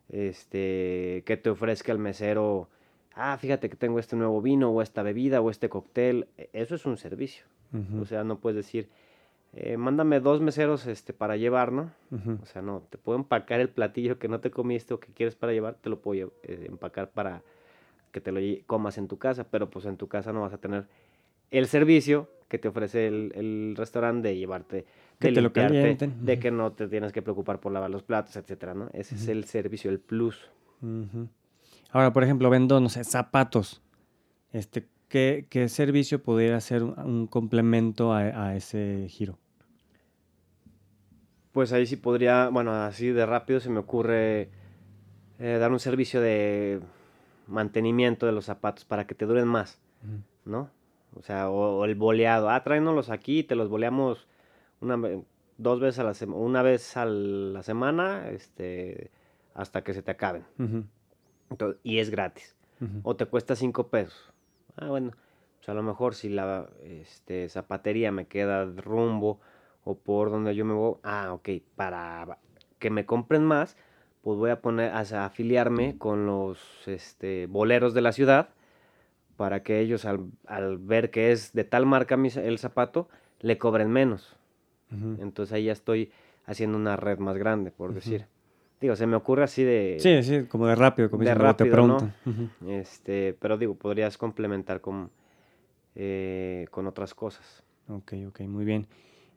este, 0.10 1.24
que 1.26 1.38
te 1.38 1.50
ofrezca 1.50 1.92
el 1.92 2.00
mesero, 2.00 2.70
ah, 3.16 3.38
fíjate 3.40 3.70
que 3.70 3.76
tengo 3.76 4.00
este 4.00 4.16
nuevo 4.16 4.42
vino 4.42 4.70
o 4.72 4.82
esta 4.82 5.04
bebida 5.04 5.42
o 5.42 5.50
este 5.50 5.70
cóctel. 5.70 6.28
E, 6.38 6.50
eso 6.54 6.76
es 6.76 6.86
un 6.86 6.98
servicio. 6.98 7.46
O 8.00 8.06
sea, 8.06 8.24
no 8.24 8.38
puedes 8.38 8.56
decir, 8.56 8.88
eh, 9.56 9.78
mándame 9.78 10.20
dos 10.20 10.42
meseros 10.42 10.88
este, 10.88 11.14
para 11.14 11.38
llevar, 11.38 11.72
¿no? 11.72 11.92
O 12.42 12.46
sea, 12.48 12.64
no, 12.64 12.82
te 12.90 12.98
puedo 12.98 13.20
empacar 13.20 13.60
el 13.60 13.70
platillo 13.70 14.18
que 14.18 14.28
no 14.28 14.40
te 14.40 14.50
comiste 14.50 14.96
o 14.96 15.00
que 15.00 15.14
quieres 15.14 15.36
para 15.36 15.54
llevar, 15.54 15.76
te 15.76 15.92
lo 15.92 16.00
puedo 16.00 16.34
eh, 16.42 16.66
empacar 16.68 17.12
para 17.12 17.44
que 18.12 18.20
te 18.20 18.32
lo 18.32 18.40
comas 18.66 18.98
en 18.98 19.08
tu 19.08 19.18
casa, 19.18 19.44
pero 19.44 19.70
pues 19.70 19.86
en 19.86 19.98
tu 19.98 20.08
casa 20.08 20.34
no 20.34 20.42
vas 20.42 20.54
a 20.54 20.58
tener 20.58 20.88
el 21.52 21.68
servicio 21.68 22.30
que 22.48 22.58
te 22.58 22.68
ofrece 22.68 23.08
el, 23.08 23.76
restaurante 23.78 24.30
de 24.30 24.38
llevarte, 24.38 24.76
de 24.76 24.86
que 25.20 25.32
limpiarte, 25.32 25.96
te 25.96 26.08
de 26.08 26.40
que 26.40 26.50
no 26.50 26.72
te 26.72 26.88
tienes 26.88 27.12
que 27.12 27.22
preocupar 27.22 27.60
por 27.60 27.72
lavar 27.72 27.92
los 27.92 28.02
platos, 28.02 28.36
etcétera, 28.36 28.74
¿no? 28.74 28.90
Ese 28.94 29.16
es 29.16 29.28
el 29.28 29.44
servicio, 29.46 29.92
el 29.92 30.00
plus. 30.00 30.50
Ahora, 31.92 32.12
por 32.12 32.24
ejemplo, 32.24 32.50
vendo, 32.50 32.80
no 32.80 32.90
sé, 32.90 33.04
zapatos. 33.04 33.84
Este, 34.52 34.88
¿qué, 35.10 35.46
servicio 35.68 36.24
podría 36.24 36.60
ser 36.60 36.84
un, 36.84 37.28
complemento 37.28 38.14
a 38.14 38.56
ese 38.56 39.08
giro? 39.10 39.38
Pues 41.54 41.72
ahí 41.72 41.86
sí 41.86 41.96
podría, 41.96 42.50
bueno, 42.50 42.74
así 42.74 43.12
de 43.12 43.26
rápido 43.26 43.60
se 43.60 43.70
me 43.70 43.80
ocurre 43.80 44.50
eh, 45.40 45.58
dar 45.60 45.72
un 45.72 45.80
servicio 45.80 46.20
de 46.20 46.82
mantenimiento 47.48 48.26
de 48.26 48.32
los 48.32 48.46
zapatos 48.46 48.86
para 48.86 49.06
que 49.06 49.16
te 49.16 49.26
duren 49.26 49.48
más, 49.48 49.80
¿no? 50.46 50.70
O 51.16 51.22
sea, 51.22 51.50
o, 51.50 51.86
el 51.86 51.94
boleado, 51.94 52.50
ah, 52.50 52.64
tráenoslos 52.64 53.12
aquí 53.12 53.40
y 53.40 53.44
te 53.44 53.56
los 53.56 53.70
boleamos 53.70 54.28
una, 54.82 55.00
dos 55.58 55.80
veces 55.80 56.00
a 56.00 56.04
la 56.04 56.16
semana, 56.16 56.40
una 56.40 56.62
vez 56.64 56.98
a 56.98 57.06
la 57.06 57.62
semana, 57.62 58.30
este, 58.30 59.12
hasta 59.54 59.84
que 59.84 59.94
se 59.94 60.02
te 60.02 60.12
acaben. 60.12 60.46
y 61.84 62.00
es 62.00 62.10
gratis. 62.10 62.56
O 63.04 63.16
te 63.16 63.26
cuesta 63.28 63.56
cinco 63.56 63.88
pesos. 63.88 64.34
Ah, 64.76 64.88
bueno, 64.88 65.12
pues 65.58 65.70
a 65.70 65.74
lo 65.74 65.84
mejor 65.84 66.16
si 66.16 66.28
la 66.28 66.68
este, 66.84 67.48
zapatería 67.48 68.12
me 68.12 68.28
queda 68.28 68.66
rumbo 68.66 69.40
o 69.84 69.96
por 69.96 70.30
donde 70.30 70.56
yo 70.56 70.66
me 70.66 70.74
voy, 70.74 70.96
ah, 71.04 71.34
ok, 71.34 71.50
para 71.76 72.38
que 72.80 72.90
me 72.90 73.06
compren 73.06 73.44
más, 73.44 73.78
pues 74.22 74.38
voy 74.38 74.52
a 74.52 74.62
poner 74.62 74.92
a 74.92 75.26
afiliarme 75.26 75.98
con 75.98 76.26
los 76.26 76.60
este, 76.88 77.46
boleros 77.48 77.94
de 77.94 78.02
la 78.02 78.14
ciudad 78.14 78.50
para 79.36 79.64
que 79.64 79.80
ellos 79.80 80.06
al, 80.06 80.78
ver 80.80 81.12
que 81.12 81.32
es 81.32 81.54
de 81.54 81.64
tal 81.64 81.86
marca 81.86 82.16
el 82.16 82.60
zapato, 82.60 83.10
le 83.40 83.58
cobren 83.58 83.90
menos. 83.90 84.38
Entonces 85.20 85.52
ahí 85.54 85.66
ya 85.66 85.72
estoy 85.72 86.12
haciendo 86.46 86.78
una 86.78 86.96
red 86.96 87.18
más 87.18 87.36
grande, 87.36 87.72
por 87.72 87.94
decir. 87.94 88.28
Digo, 88.80 88.96
se 88.96 89.08
me 89.08 89.16
ocurre 89.16 89.44
así 89.44 89.64
de... 89.64 89.98
Sí, 90.00 90.22
sí, 90.24 90.46
como 90.46 90.68
de 90.68 90.76
rápido, 90.76 91.10
como 91.10 91.24
de 91.24 91.34
rápido, 91.34 91.72
pronto. 91.72 92.12
este, 92.68 93.36
pero 93.40 93.58
digo, 93.58 93.76
podrías 93.76 94.18
complementar 94.18 94.82
con, 94.82 95.10
eh, 95.96 96.68
con 96.70 96.86
otras 96.86 97.16
cosas. 97.16 97.64
Ok, 97.88 98.14
ok, 98.28 98.42
muy 98.42 98.66
bien. 98.66 98.86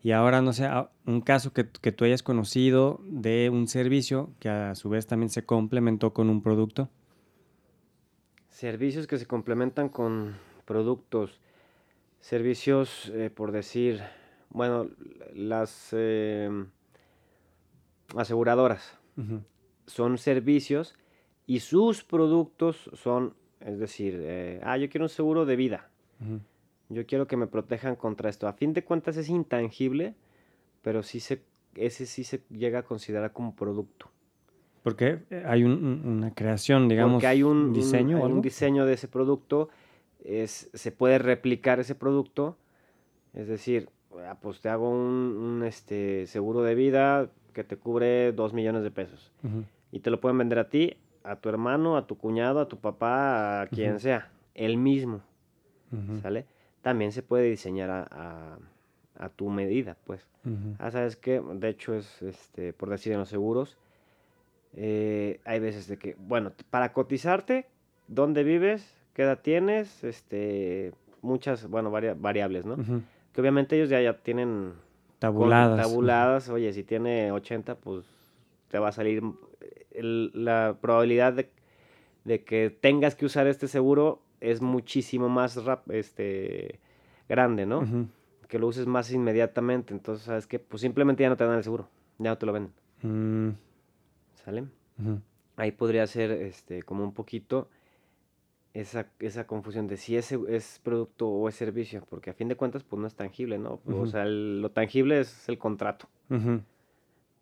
Y 0.06 0.12
ahora, 0.12 0.40
no 0.40 0.52
sé, 0.52 0.70
un 1.04 1.20
caso 1.20 1.52
que, 1.52 1.64
tú 1.64 2.04
hayas 2.04 2.22
conocido 2.22 3.00
de 3.08 3.50
un 3.50 3.66
servicio 3.66 4.30
que 4.38 4.48
a 4.48 4.76
su 4.76 4.88
vez 4.88 5.08
también 5.08 5.30
se 5.30 5.44
complementó 5.44 6.12
con 6.12 6.30
un 6.30 6.44
producto. 6.44 6.88
Servicios 8.48 9.08
que 9.08 9.18
se 9.18 9.26
complementan 9.26 9.88
con 9.88 10.36
productos. 10.64 11.40
Servicios, 12.20 13.10
eh, 13.14 13.30
por 13.34 13.50
decir, 13.50 14.00
bueno, 14.50 14.88
las 15.34 15.88
eh, 15.90 16.50
aseguradoras 18.16 19.00
son 19.86 20.18
servicios 20.18 20.94
y 21.48 21.58
sus 21.58 22.04
productos 22.04 22.90
son, 22.92 23.34
es 23.58 23.80
decir, 23.80 24.20
eh, 24.20 24.60
ah, 24.62 24.78
yo 24.78 24.88
quiero 24.88 25.06
un 25.06 25.08
seguro 25.08 25.46
de 25.46 25.56
vida. 25.56 25.90
Yo 26.88 27.06
quiero 27.06 27.26
que 27.26 27.36
me 27.36 27.46
protejan 27.46 27.96
contra 27.96 28.30
esto. 28.30 28.46
A 28.46 28.52
fin 28.52 28.72
de 28.72 28.84
cuentas 28.84 29.16
es 29.16 29.28
intangible, 29.28 30.14
pero 30.82 31.02
sí 31.02 31.20
se, 31.20 31.42
ese 31.74 32.06
sí 32.06 32.24
se 32.24 32.42
llega 32.50 32.80
a 32.80 32.82
considerar 32.82 33.32
como 33.32 33.54
producto. 33.54 34.10
Porque 34.82 35.18
hay 35.44 35.64
una 35.64 36.32
creación, 36.32 36.88
digamos, 36.88 37.14
Porque 37.14 37.26
hay 37.26 37.42
un 37.42 37.72
diseño. 37.72 38.22
Un, 38.22 38.34
un 38.34 38.40
diseño 38.40 38.86
de 38.86 38.92
ese 38.92 39.08
producto, 39.08 39.68
es, 40.24 40.70
se 40.74 40.92
puede 40.92 41.18
replicar 41.18 41.80
ese 41.80 41.96
producto, 41.96 42.56
es 43.34 43.48
decir, 43.48 43.88
ah, 44.24 44.36
pues 44.40 44.60
te 44.60 44.68
hago 44.68 44.88
un, 44.88 45.62
este, 45.66 46.26
seguro 46.26 46.62
de 46.62 46.74
vida 46.74 47.30
que 47.52 47.64
te 47.64 47.76
cubre 47.76 48.32
dos 48.32 48.52
millones 48.52 48.82
de 48.84 48.90
pesos. 48.90 49.32
Y 49.90 50.00
te 50.00 50.10
lo 50.10 50.20
pueden 50.20 50.38
vender 50.38 50.58
a 50.58 50.68
ti, 50.68 50.96
a 51.24 51.36
tu 51.36 51.48
hermano, 51.48 51.96
a 51.96 52.06
tu 52.06 52.16
cuñado, 52.16 52.60
a 52.60 52.68
tu 52.68 52.78
papá, 52.78 53.62
a 53.62 53.66
quien 53.66 53.98
sea, 53.98 54.30
el 54.54 54.76
mismo. 54.76 55.20
¿Sale? 56.22 56.46
También 56.86 57.10
se 57.10 57.24
puede 57.24 57.50
diseñar 57.50 57.90
a, 57.90 58.58
a, 59.18 59.28
tu 59.30 59.50
medida, 59.50 59.96
pues. 60.04 60.24
Ah, 60.78 60.92
¿sabes 60.92 61.16
qué? 61.16 61.42
De 61.54 61.68
hecho, 61.68 61.96
es, 61.96 62.22
este, 62.22 62.72
por 62.72 62.90
decir, 62.90 63.12
en 63.12 63.18
los 63.18 63.28
seguros, 63.28 63.76
eh, 64.76 65.40
hay 65.44 65.58
veces 65.58 65.88
de 65.88 65.96
que, 65.96 66.14
bueno, 66.16 66.52
para 66.70 66.92
cotizarte, 66.92 67.66
¿dónde 68.06 68.44
vives? 68.44 68.88
¿Qué 69.14 69.22
edad 69.22 69.40
tienes? 69.42 70.04
Este, 70.04 70.92
muchas, 71.22 71.68
bueno, 71.68 71.90
variables, 71.90 72.64
¿no? 72.64 72.76
Que 73.32 73.40
obviamente 73.40 73.74
ellos 73.74 73.88
ya, 73.88 74.00
ya 74.00 74.18
tienen... 74.18 74.74
Tabuladas. 75.18 75.88
tabuladas, 75.88 76.48
oye, 76.50 76.72
si 76.72 76.84
tiene 76.84 77.32
80, 77.32 77.74
pues 77.78 78.04
te 78.68 78.78
va 78.78 78.90
a 78.90 78.92
salir 78.92 79.24
la 79.90 80.76
probabilidad 80.80 81.32
de, 81.32 81.50
de 82.22 82.44
que 82.44 82.70
tengas 82.70 83.16
que 83.16 83.26
usar 83.26 83.48
este 83.48 83.66
seguro 83.66 84.22
es 84.40 84.60
muchísimo 84.60 85.28
más 85.28 85.64
rap, 85.64 85.90
este, 85.90 86.80
grande, 87.28 87.66
¿no? 87.66 88.08
Que 88.48 88.58
lo 88.58 88.68
uses 88.68 88.86
más 88.86 89.10
inmediatamente. 89.12 89.92
Entonces, 89.92 90.24
¿sabes 90.24 90.46
qué? 90.46 90.58
Pues 90.58 90.80
simplemente 90.80 91.22
ya 91.22 91.28
no 91.28 91.36
te 91.36 91.44
dan 91.44 91.56
el 91.56 91.64
seguro. 91.64 91.88
Ya 92.18 92.30
no 92.30 92.38
te 92.38 92.46
lo 92.46 92.52
venden. 92.52 92.72
Mm. 93.02 93.56
¿Sale? 94.44 94.64
Ahí 95.56 95.72
podría 95.72 96.06
ser 96.06 96.30
este, 96.30 96.82
como 96.82 97.04
un 97.04 97.12
poquito 97.12 97.68
esa, 98.74 99.08
esa 99.18 99.46
confusión 99.46 99.86
de 99.88 99.96
si 99.96 100.16
ese 100.16 100.38
es 100.48 100.80
producto 100.82 101.28
o 101.28 101.48
es 101.48 101.54
servicio. 101.54 102.04
Porque 102.08 102.30
a 102.30 102.34
fin 102.34 102.48
de 102.48 102.56
cuentas, 102.56 102.84
pues 102.84 103.00
no 103.00 103.06
es 103.06 103.14
tangible, 103.14 103.58
¿no? 103.58 103.80
O 103.86 104.06
sea, 104.06 104.24
lo 104.24 104.70
tangible 104.70 105.20
es 105.20 105.48
el 105.48 105.58
contrato 105.58 106.08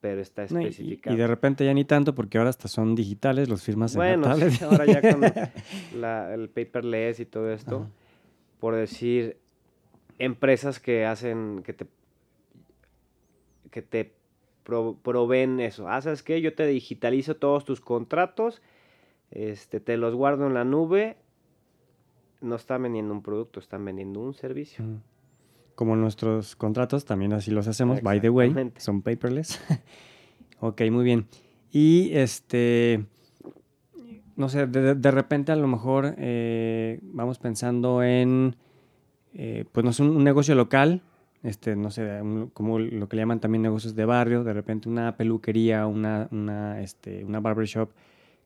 pero 0.04 0.20
está 0.20 0.44
especificado. 0.44 1.16
y, 1.16 1.18
de 1.18 1.26
repente 1.26 1.64
ya 1.64 1.72
ni 1.72 1.86
tanto, 1.86 2.14
porque 2.14 2.36
ahora 2.36 2.50
hasta 2.50 2.68
son 2.68 2.94
digitales, 2.94 3.48
los 3.48 3.62
firmas 3.62 3.96
bueno, 3.96 4.26
ahora 4.60 4.84
ya 4.84 5.00
con 5.00 5.24
el 6.04 6.50
paperless 6.50 7.20
y 7.20 7.24
todo 7.24 7.50
esto, 7.50 7.88
por 8.60 8.76
decir, 8.76 9.38
empresas 10.18 10.78
que 10.78 11.06
hacen, 11.06 11.62
que 11.64 11.72
te, 11.72 11.86
que 13.70 13.80
te 13.80 14.12
proveen 14.62 15.60
eso. 15.60 15.88
Ah, 15.88 16.02
¿sabes 16.02 16.22
qué? 16.22 16.42
Yo 16.42 16.54
te 16.54 16.66
digitalizo 16.66 17.36
todos 17.36 17.64
tus 17.64 17.80
contratos, 17.80 18.60
este, 19.30 19.80
te 19.80 19.96
los 19.96 20.14
guardo 20.14 20.46
en 20.46 20.52
la 20.52 20.64
nube, 20.64 21.16
no 22.42 22.56
están 22.56 22.82
vendiendo 22.82 23.14
un 23.14 23.22
producto, 23.22 23.58
están 23.58 23.82
vendiendo 23.86 24.20
un 24.20 24.34
servicio. 24.34 24.84
Como 25.74 25.96
nuestros 25.96 26.56
contratos, 26.56 27.04
también 27.04 27.32
así 27.32 27.50
los 27.50 27.66
hacemos, 27.66 28.00
by 28.02 28.20
the 28.20 28.30
way, 28.30 28.72
son 28.76 29.02
paperless. 29.02 29.60
ok, 30.60 30.82
muy 30.90 31.04
bien. 31.04 31.26
Y 31.70 32.10
este, 32.12 33.06
no 34.36 34.48
sé, 34.48 34.66
de, 34.66 35.10
repente 35.10 35.50
a 35.50 35.56
lo 35.56 35.66
mejor 35.66 36.14
eh, 36.18 37.00
vamos 37.02 37.38
pensando 37.38 38.02
en, 38.02 38.56
eh, 39.32 39.64
pues 39.72 39.84
no 39.84 39.92
sé, 39.92 40.04
un, 40.04 40.22
negocio 40.22 40.54
local, 40.54 41.02
este, 41.42 41.74
no 41.74 41.90
sé, 41.90 42.20
como 42.52 42.78
lo 42.78 43.08
que 43.08 43.16
le 43.16 43.22
llaman 43.22 43.40
también 43.40 43.62
negocios 43.62 43.96
de 43.96 44.04
barrio, 44.04 44.44
de 44.44 44.52
repente 44.52 44.88
una 44.88 45.16
peluquería, 45.16 45.86
una, 45.86 46.28
una, 46.30 46.80
este, 46.80 47.24
una 47.24 47.40
barbershop, 47.40 47.90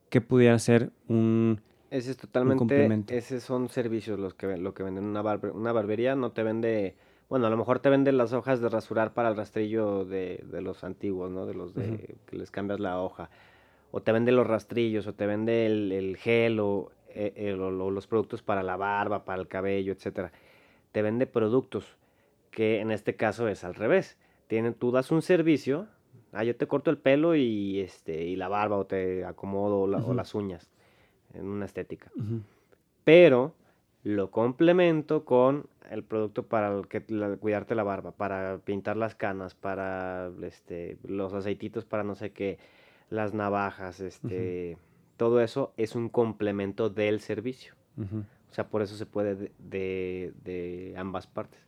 que 0.09 0.21
pudiera 0.21 0.57
ser 0.57 0.91
un 1.07 1.61
ese 1.91 2.11
es 2.11 2.17
totalmente, 2.17 3.17
esos 3.17 3.41
son 3.41 3.67
servicios 3.69 4.19
los 4.19 4.35
que 4.35 4.57
lo 4.57 4.73
que 4.75 4.83
venden 4.83 5.05
una 5.05 5.21
una 5.21 5.71
barbería 5.71 6.15
no 6.15 6.31
te 6.31 6.43
vende, 6.43 6.95
bueno, 7.29 7.45
a 7.45 7.49
lo 7.51 7.57
mejor 7.57 7.79
te 7.79 7.89
venden 7.89 8.17
las 8.17 8.33
hojas 8.33 8.59
de 8.59 8.69
rasurar 8.69 9.13
para 9.13 9.29
el 9.29 9.37
rastrillo 9.37 10.03
de, 10.03 10.43
de 10.51 10.61
los 10.61 10.83
antiguos, 10.83 11.29
¿no? 11.29 11.45
De 11.45 11.53
los 11.53 11.75
de 11.75 12.17
que 12.25 12.35
les 12.35 12.49
cambias 12.49 12.79
la 12.79 12.99
hoja. 12.99 13.29
O 13.91 14.01
te 14.01 14.11
vende 14.11 14.31
los 14.31 14.47
rastrillos, 14.47 15.05
o 15.05 15.13
te 15.13 15.27
vende 15.27 15.67
el, 15.67 16.17
gel, 16.17 16.59
eh, 17.09 17.57
o, 17.59 17.71
los 17.71 18.07
productos 18.07 18.41
para 18.41 18.63
la 18.63 18.77
barba, 18.77 19.25
para 19.25 19.39
el 19.41 19.47
cabello, 19.47 19.93
etcétera. 19.93 20.31
Te 20.91 21.03
vende 21.03 21.27
productos, 21.27 21.97
que 22.49 22.79
en 22.79 22.89
este 22.89 23.15
caso 23.15 23.47
es 23.47 23.63
al 23.63 23.75
revés. 23.75 24.17
Tienen, 24.47 24.73
tú 24.73 24.91
das 24.91 25.11
un 25.11 25.21
servicio, 25.21 25.87
ah, 26.33 26.43
yo 26.43 26.55
te 26.55 26.65
corto 26.65 26.89
el 26.89 26.97
pelo 26.97 27.35
y 27.35 27.79
este, 27.79 28.25
y 28.25 28.35
la 28.37 28.47
barba, 28.47 28.77
o 28.77 28.85
te 28.85 29.23
acomodo, 29.23 29.81
o 29.81 30.13
las 30.15 30.33
uñas 30.33 30.71
en 31.35 31.47
una 31.47 31.65
estética. 31.65 32.11
Pero 33.03 33.53
lo 34.03 34.31
complemento 34.31 35.25
con 35.25 35.67
el 35.89 36.03
producto 36.03 36.43
para 36.43 36.73
el 36.75 36.87
que, 36.87 37.01
cuidarte 37.39 37.75
la 37.75 37.83
barba, 37.83 38.11
para 38.11 38.59
pintar 38.59 38.95
las 38.97 39.15
canas, 39.15 39.55
para 39.55 40.31
este, 40.43 40.97
los 41.03 41.33
aceititos 41.33 41.85
para 41.85 42.03
no 42.03 42.15
sé 42.15 42.31
qué, 42.31 42.59
las 43.09 43.33
navajas, 43.33 43.99
este, 43.99 44.77
todo 45.17 45.41
eso 45.41 45.73
es 45.77 45.95
un 45.95 46.09
complemento 46.09 46.89
del 46.89 47.19
servicio. 47.19 47.73
O 47.97 48.53
sea, 48.53 48.69
por 48.69 48.81
eso 48.81 48.95
se 48.95 49.05
puede 49.05 49.51
de, 49.59 50.31
de, 50.43 50.93
ambas 50.97 51.27
partes. 51.27 51.59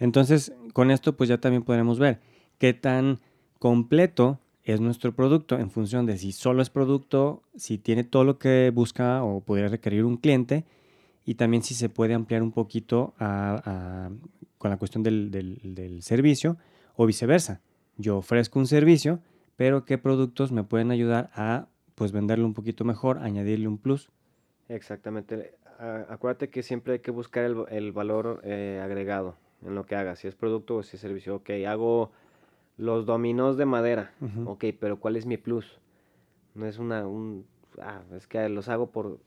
Entonces, 0.00 0.52
con 0.72 0.90
esto 0.90 1.16
pues 1.16 1.28
ya 1.28 1.38
también 1.38 1.62
podremos 1.62 2.00
ver 2.00 2.18
qué 2.58 2.74
tan 2.74 3.20
completo 3.60 4.40
es 4.64 4.80
nuestro 4.80 5.12
producto 5.12 5.58
en 5.58 5.70
función 5.70 6.06
de 6.06 6.18
si 6.18 6.32
solo 6.32 6.62
es 6.62 6.70
producto, 6.70 7.42
si 7.54 7.78
tiene 7.78 8.02
todo 8.02 8.24
lo 8.24 8.38
que 8.38 8.72
busca 8.74 9.22
o 9.22 9.40
podría 9.40 9.68
requerir 9.68 10.04
un 10.04 10.16
cliente 10.16 10.64
y 11.24 11.34
también 11.34 11.62
si 11.62 11.74
se 11.74 11.88
puede 11.88 12.14
ampliar 12.14 12.42
un 12.42 12.52
poquito 12.52 13.14
con 14.58 14.70
la 14.70 14.76
cuestión 14.76 15.02
del, 15.02 15.98
servicio 16.02 16.56
o 16.94 17.06
viceversa. 17.06 17.60
Yo 17.96 18.18
ofrezco 18.18 18.58
un 18.58 18.66
servicio, 18.66 19.20
pero 19.56 19.84
qué 19.84 19.98
productos 19.98 20.52
me 20.52 20.64
pueden 20.64 20.90
ayudar 20.90 21.30
a 21.34 21.68
pues 21.94 22.12
venderlo 22.12 22.46
un 22.46 22.54
poquito 22.54 22.84
mejor, 22.84 23.18
añadirle 23.18 23.68
un 23.68 23.78
plus. 23.78 24.10
Exactamente. 24.68 25.54
Acuérdate 26.08 26.48
que 26.48 26.62
siempre 26.62 26.94
hay 26.94 26.98
que 27.00 27.10
buscar 27.10 27.44
el, 27.70 27.92
valor 27.92 28.40
eh, 28.44 28.80
agregado 28.82 29.36
en 29.64 29.74
lo 29.74 29.84
que 29.84 29.94
hagas, 29.94 30.20
si 30.20 30.28
es 30.28 30.34
producto 30.34 30.76
o 30.76 30.82
si 30.82 30.96
es 30.96 31.00
servicio. 31.00 31.36
Ok, 31.36 31.50
hago 31.66 32.10
los 32.76 33.06
dominós 33.06 33.56
de 33.56 33.66
madera. 33.66 34.12
Ok, 34.46 34.64
pero 34.80 34.98
¿cuál 34.98 35.16
es 35.16 35.26
mi 35.26 35.36
plus? 35.36 35.80
No 36.54 36.66
es 36.66 36.78
una... 36.78 37.06
Un, 37.06 37.46
ah, 37.80 38.02
es 38.16 38.26
que 38.26 38.48
los 38.48 38.68
hago 38.68 38.90
por, 38.90 39.20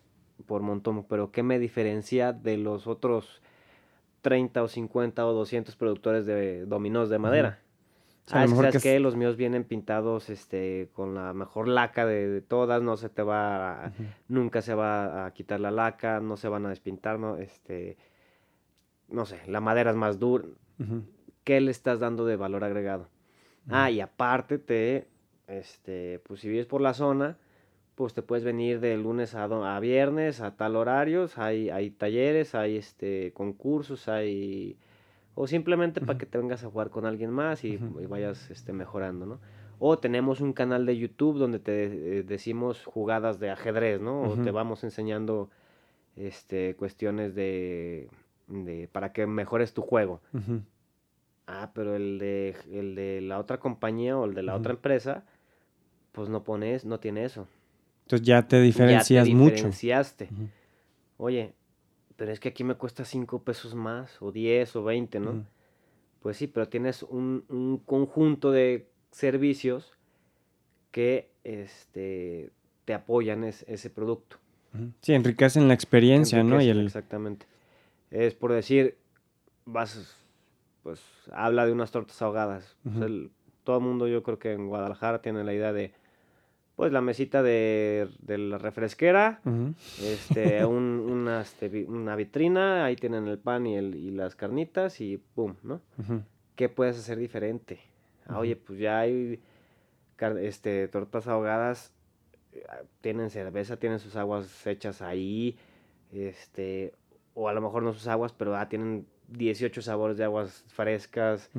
por 0.46 0.62
montón, 0.62 1.06
pero 1.06 1.32
¿qué 1.32 1.44
me 1.44 1.60
diferencia 1.60 2.34
de 2.34 2.58
los 2.58 2.88
otros 2.88 3.42
30 4.22 4.64
o 4.64 4.68
50 4.68 5.26
o 5.26 5.34
200 5.34 5.76
productores 5.76 6.26
de 6.26 6.66
dominós 6.66 7.10
de 7.10 7.20
madera? 7.20 7.60
ah, 8.32 8.46
es 8.46 8.82
que, 8.82 9.00
los 9.00 9.16
míos 9.16 9.36
vienen 9.36 9.64
pintados 9.64 10.30
este 10.30 10.90
con 10.94 11.14
la 11.14 11.34
mejor 11.34 11.68
laca 11.68 12.06
de, 12.06 12.42
todas, 12.42 12.82
no 12.82 12.98
se 12.98 13.10
te 13.10 13.22
va 13.22 13.92
nunca 14.28 14.62
se 14.62 14.74
va 14.74 15.26
a 15.26 15.34
quitar 15.34 15.60
la 15.60 15.72
laca, 15.72 16.20
no 16.20 16.38
se 16.38 16.48
van 16.48 16.66
a 16.66 16.70
despintar, 16.70 17.20
no 17.20 17.38
este 17.38 17.98
no 19.08 19.26
sé, 19.26 19.40
la 19.48 19.62
madera 19.62 19.92
es 19.92 19.98
más 19.98 20.20
dura. 20.20 20.46
¿Qué 21.44 21.62
le 21.62 21.72
estás 21.72 22.00
dando 22.00 22.26
de 22.26 22.36
valor 22.36 22.64
agregado? 22.64 23.08
Ah, 23.70 23.92
y 23.92 24.02
aparte 24.02 24.58
te, 24.58 25.08
este, 25.48 26.20
pues 26.20 26.40
si 26.42 26.50
vives 26.50 26.66
por 26.66 26.82
la 26.82 26.94
zona, 26.94 27.38
pues 27.96 28.14
te 28.14 28.22
puedes 28.22 28.44
venir 28.44 28.82
de 28.82 28.98
lunes 28.98 29.36
a, 29.36 29.46
a 29.46 29.80
viernes 29.80 30.42
a 30.42 30.56
tal 30.56 30.76
horarios, 30.76 31.38
hay, 31.38 31.70
hay 31.70 31.90
talleres, 31.90 32.54
hay 32.54 32.78
este, 32.78 33.32
concursos, 33.34 34.08
hay... 34.08 34.78
O 35.38 35.48
simplemente 35.48 36.00
para 36.00 36.18
que 36.18 36.26
te 36.26 36.38
vengas 36.38 36.64
a 36.64 36.70
jugar 36.70 36.90
con 36.90 37.06
alguien 37.06 37.30
más 37.30 37.66
y, 37.66 37.78
vayas 37.78 38.50
este, 38.52 38.72
mejorando, 38.72 39.26
¿no? 39.26 39.40
O 39.80 40.00
tenemos 40.00 40.40
un 40.40 40.54
canal 40.54 40.86
de 40.86 40.98
YouTube 40.98 41.38
donde 41.38 41.60
te 41.60 42.20
eh, 42.20 42.24
decimos 42.24 42.86
jugadas 42.86 43.38
de 43.40 43.50
ajedrez, 43.50 44.00
¿no? 44.00 44.22
O 44.22 44.38
te 44.38 44.52
vamos 44.52 44.86
enseñando 44.86 45.50
este, 46.16 46.78
cuestiones 46.78 47.36
de, 47.36 48.08
de 48.48 48.88
para 48.94 49.12
que 49.12 49.28
mejores 49.28 49.74
tu 49.74 49.82
juego. 49.82 50.22
Ah, 51.48 51.72
pero 51.74 51.98
el 51.98 52.18
de, 52.18 52.56
el 52.72 52.96
de 52.96 53.20
la 53.20 53.38
otra 53.38 53.60
compañía 53.60 54.18
o 54.18 54.24
el 54.24 54.36
de 54.36 54.44
la 54.44 54.56
otra 54.56 54.72
empresa, 54.72 55.26
pues 56.14 56.30
no 56.30 56.44
pones, 56.44 56.86
no 56.86 57.02
tiene 57.02 57.26
eso. 57.26 57.46
Entonces 58.06 58.26
ya 58.26 58.48
te 58.48 58.62
diferencias 58.62 59.10
ya 59.10 59.24
te 59.24 59.38
diferenciaste. 59.38 60.30
Oye, 61.18 61.54
pero 62.16 62.32
es 62.32 62.40
que 62.40 62.50
aquí 62.50 62.64
me 62.64 62.76
cuesta 62.76 63.04
cinco 63.04 63.44
pesos 63.44 63.74
más, 63.74 64.22
o 64.22 64.32
10 64.32 64.76
o 64.76 64.84
20, 64.84 65.20
¿no? 65.20 65.46
Pues 66.22 66.38
sí, 66.38 66.48
pero 66.48 66.70
tienes 66.70 67.04
un, 67.04 67.46
un, 67.50 67.78
conjunto 67.80 68.52
de 68.52 68.90
servicios 69.12 69.94
que 70.92 71.32
este, 71.44 72.52
te 72.86 72.94
apoyan 72.94 73.44
ese 73.44 73.90
producto. 73.90 74.38
Sí, 75.02 75.14
enriquecen 75.14 75.68
la 75.68 75.74
experiencia, 75.74 76.44
¿no? 76.44 76.62
Y 76.62 76.70
el... 76.70 76.86
Exactamente. 76.86 77.46
Es 78.12 78.34
por 78.34 78.54
decir, 78.54 78.98
vas 79.66 80.18
pues 80.84 81.02
habla 81.32 81.66
de 81.66 81.72
unas 81.72 81.90
tortas 81.90 82.22
ahogadas. 82.22 82.78
Todo 83.64 83.78
el 83.78 83.84
mundo 83.84 84.08
yo 84.08 84.22
creo 84.22 84.38
que 84.38 84.54
en 84.54 84.68
Guadalajara 84.68 85.20
tiene 85.20 85.44
la 85.44 85.52
idea 85.52 85.74
de, 85.74 85.94
pues 86.76 86.92
la 86.92 87.02
mesita 87.02 87.42
de, 87.42 88.10
la 88.28 88.58
refresquera, 88.58 89.40
este, 90.02 90.66
una, 90.66 91.42
este, 91.42 91.86
una 91.86 92.16
vitrina, 92.16 92.86
ahí 92.86 92.96
tienen 92.96 93.28
el 93.28 93.40
pan 93.40 93.66
y, 93.66 93.76
el, 93.78 93.96
y 93.96 94.12
las 94.12 94.36
carnitas 94.36 95.00
y 95.00 95.18
pum, 95.18 95.56
¿no? 95.64 95.82
¿Qué 96.56 96.68
puedes 96.70 96.98
hacer 96.98 97.18
diferente? 97.18 97.80
Ah, 98.28 98.40
oye, 98.40 98.56
pues 98.56 98.80
ya 98.80 99.00
hay 99.00 99.40
este, 100.42 100.88
tortas 100.88 101.28
ahogadas, 101.28 101.94
eh, 102.54 102.66
tienen 103.02 103.30
cerveza, 103.30 103.78
tienen 103.78 104.00
sus 104.00 104.16
aguas 104.16 104.68
hechas 104.68 105.02
ahí, 105.02 105.58
este, 106.12 106.94
o 107.36 107.48
a 107.48 107.54
lo 107.54 107.62
mejor 107.62 107.84
no 107.84 107.94
sus 107.94 108.08
aguas, 108.08 108.34
pero 108.34 108.56
ah, 108.58 108.68
tienen 108.68 109.06
18 109.30 109.82
sabores 109.82 110.18
de 110.18 110.26
aguas 110.26 110.66
frescas. 110.68 111.50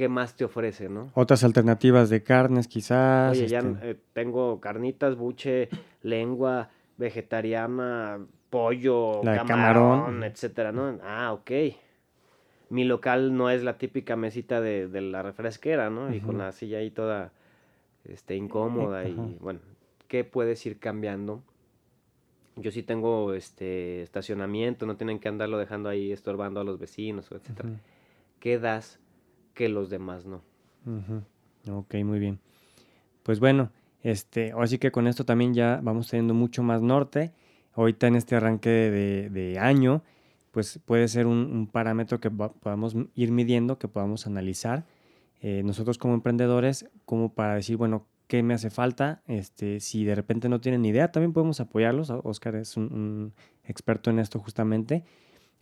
¿Qué 0.00 0.08
más 0.08 0.34
te 0.34 0.46
ofrece, 0.46 0.88
no? 0.88 1.10
Otras 1.12 1.44
alternativas 1.44 2.08
de 2.08 2.22
carnes, 2.22 2.68
quizás. 2.68 3.32
Oye, 3.32 3.48
ya 3.48 3.58
este 3.58 3.90
eh, 3.90 3.96
tengo 4.14 4.58
carnitas, 4.58 5.14
buche, 5.14 5.68
lengua, 6.00 6.70
vegetariana, 6.96 8.18
pollo, 8.48 9.20
camarón, 9.20 10.24
etcétera, 10.24 10.72
¿no? 10.72 10.98
Ah, 11.02 11.34
ok. 11.34 11.50
Mi 12.70 12.84
local 12.84 13.36
no 13.36 13.50
es 13.50 13.62
la 13.62 13.76
típica 13.76 14.16
mesita 14.16 14.62
de, 14.62 14.88
la 15.02 15.22
refresquera, 15.22 15.90
¿no? 15.90 16.14
Y 16.14 16.20
con 16.20 16.38
la 16.38 16.50
silla 16.52 16.78
ahí 16.78 16.90
toda 16.90 17.32
este, 18.06 18.36
incómoda 18.36 19.06
y 19.06 19.36
bueno, 19.38 19.60
¿qué 20.08 20.24
puedes 20.24 20.64
ir 20.64 20.78
cambiando 20.78 21.42
yo 22.56 22.70
sí 22.70 22.82
tengo 22.82 23.34
este 23.34 24.02
estacionamiento, 24.02 24.86
no 24.86 24.96
tienen 24.96 25.18
que 25.18 25.28
andarlo 25.28 25.58
dejando 25.58 25.90
ahí 25.90 26.10
estorbando 26.10 26.60
a 26.60 26.64
los 26.64 26.78
vecinos, 26.78 27.30
etcétera. 27.30 27.70
¿Qué 28.38 28.58
das 28.58 28.98
que 29.54 29.68
los 29.68 29.90
demás 29.90 30.26
no? 30.26 30.42
Ok, 31.68 31.94
muy 32.04 32.18
bien. 32.18 32.40
Pues 33.22 33.40
bueno, 33.40 33.70
este, 34.02 34.52
así 34.58 34.78
que 34.78 34.90
con 34.90 35.06
esto 35.06 35.24
también 35.24 35.54
ya 35.54 35.80
vamos 35.82 36.08
teniendo 36.08 36.34
mucho 36.34 36.62
más 36.62 36.82
norte. 36.82 37.32
Ahorita 37.74 38.06
en 38.06 38.16
este 38.16 38.36
arranque 38.36 38.70
de, 38.70 39.58
año, 39.58 40.02
pues 40.50 40.80
puede 40.84 41.06
ser 41.08 41.26
un, 41.26 41.68
parámetro 41.70 42.20
que 42.20 42.30
podamos 42.30 42.96
ir 43.14 43.30
midiendo, 43.30 43.78
que 43.78 43.88
podamos 43.88 44.26
analizar. 44.26 44.84
Eh, 45.40 45.62
nosotros 45.64 45.96
como 45.96 46.14
emprendedores, 46.14 46.86
como 47.04 47.32
para 47.32 47.54
decir, 47.54 47.76
bueno, 47.76 48.06
qué 48.30 48.42
me 48.42 48.54
hace 48.54 48.70
falta. 48.70 49.22
Este, 49.26 49.80
si 49.80 50.04
de 50.04 50.14
repente 50.14 50.48
no 50.48 50.60
tienen 50.60 50.84
idea, 50.84 51.10
también 51.10 51.32
podemos 51.32 51.60
apoyarlos. 51.60 52.10
Oscar 52.10 52.54
es 52.54 52.76
un, 52.76 53.34
experto 53.64 54.10
en 54.10 54.20
esto 54.20 54.38
justamente, 54.38 55.04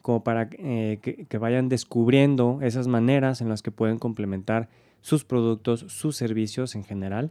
como 0.09 0.25
para 0.25 0.49
eh, 0.53 1.01
que, 1.03 1.37
vayan 1.37 1.69
descubriendo 1.69 2.61
esas 2.63 2.89
maneras 2.89 3.43
en 3.43 3.51
las 3.51 3.61
que 3.61 3.71
pueden 3.71 3.99
complementar 3.99 4.71
sus 5.03 5.27
productos, 5.27 5.81
sus 5.81 6.17
servicios 6.17 6.75
en 6.77 6.83
general, 6.83 7.31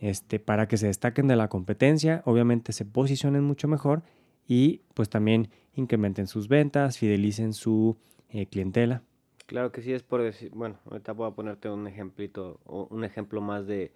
este, 0.00 0.38
para 0.38 0.68
que 0.68 0.76
se 0.76 0.88
destaquen 0.88 1.28
de 1.28 1.36
la 1.36 1.48
competencia, 1.48 2.20
obviamente 2.26 2.74
se 2.74 2.84
posicionen 2.84 3.42
mucho 3.42 3.68
mejor 3.68 4.02
y 4.46 4.82
pues 4.92 5.08
también 5.08 5.48
incrementen 5.72 6.26
sus 6.26 6.48
ventas, 6.48 6.98
fidelicen 6.98 7.54
su 7.54 7.96
eh, 8.28 8.44
clientela. 8.44 9.02
Claro 9.46 9.72
que 9.72 9.80
sí, 9.80 9.94
es 9.94 10.02
por 10.02 10.20
decir, 10.20 10.50
bueno, 10.54 10.76
ahorita 10.90 11.12
voy 11.12 11.26
a 11.26 11.30
ponerte 11.30 11.70
un 11.70 11.86
ejemplito, 11.86 12.60
un 12.66 13.02
ejemplo 13.02 13.40
más 13.40 13.66
de, 13.66 13.92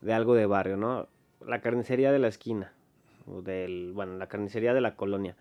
de 0.00 0.12
algo 0.12 0.34
de 0.34 0.46
barrio, 0.46 0.76
¿no? 0.76 1.06
La 1.46 1.60
carnicería 1.60 2.10
de 2.10 2.18
la 2.18 2.26
esquina, 2.26 2.72
o 3.28 3.42
del, 3.42 3.92
bueno, 3.94 4.16
la 4.18 4.26
carnicería 4.26 4.74
de 4.74 4.80
la 4.80 4.96
colonia. 4.96 5.36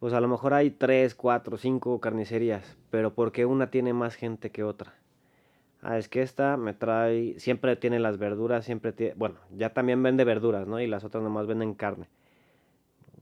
Pues 0.00 0.12
a 0.12 0.20
lo 0.20 0.28
mejor 0.28 0.54
hay 0.54 0.70
tres, 0.70 1.14
cuatro, 1.14 1.56
cinco 1.56 2.00
carnicerías, 2.00 2.76
pero 2.90 3.14
¿por 3.14 3.32
qué 3.32 3.46
una 3.46 3.70
tiene 3.70 3.92
más 3.92 4.14
gente 4.14 4.50
que 4.50 4.62
otra? 4.62 4.94
Ah, 5.82 5.98
es 5.98 6.08
que 6.08 6.22
esta 6.22 6.56
me 6.56 6.74
trae, 6.74 7.38
siempre 7.38 7.76
tiene 7.76 7.98
las 7.98 8.18
verduras, 8.18 8.64
siempre 8.64 8.92
tiene, 8.92 9.14
bueno, 9.14 9.36
ya 9.56 9.72
también 9.72 10.02
vende 10.02 10.24
verduras, 10.24 10.66
¿no? 10.66 10.80
Y 10.80 10.86
las 10.86 11.04
otras 11.04 11.22
nomás 11.22 11.46
venden 11.46 11.74
carne 11.74 12.08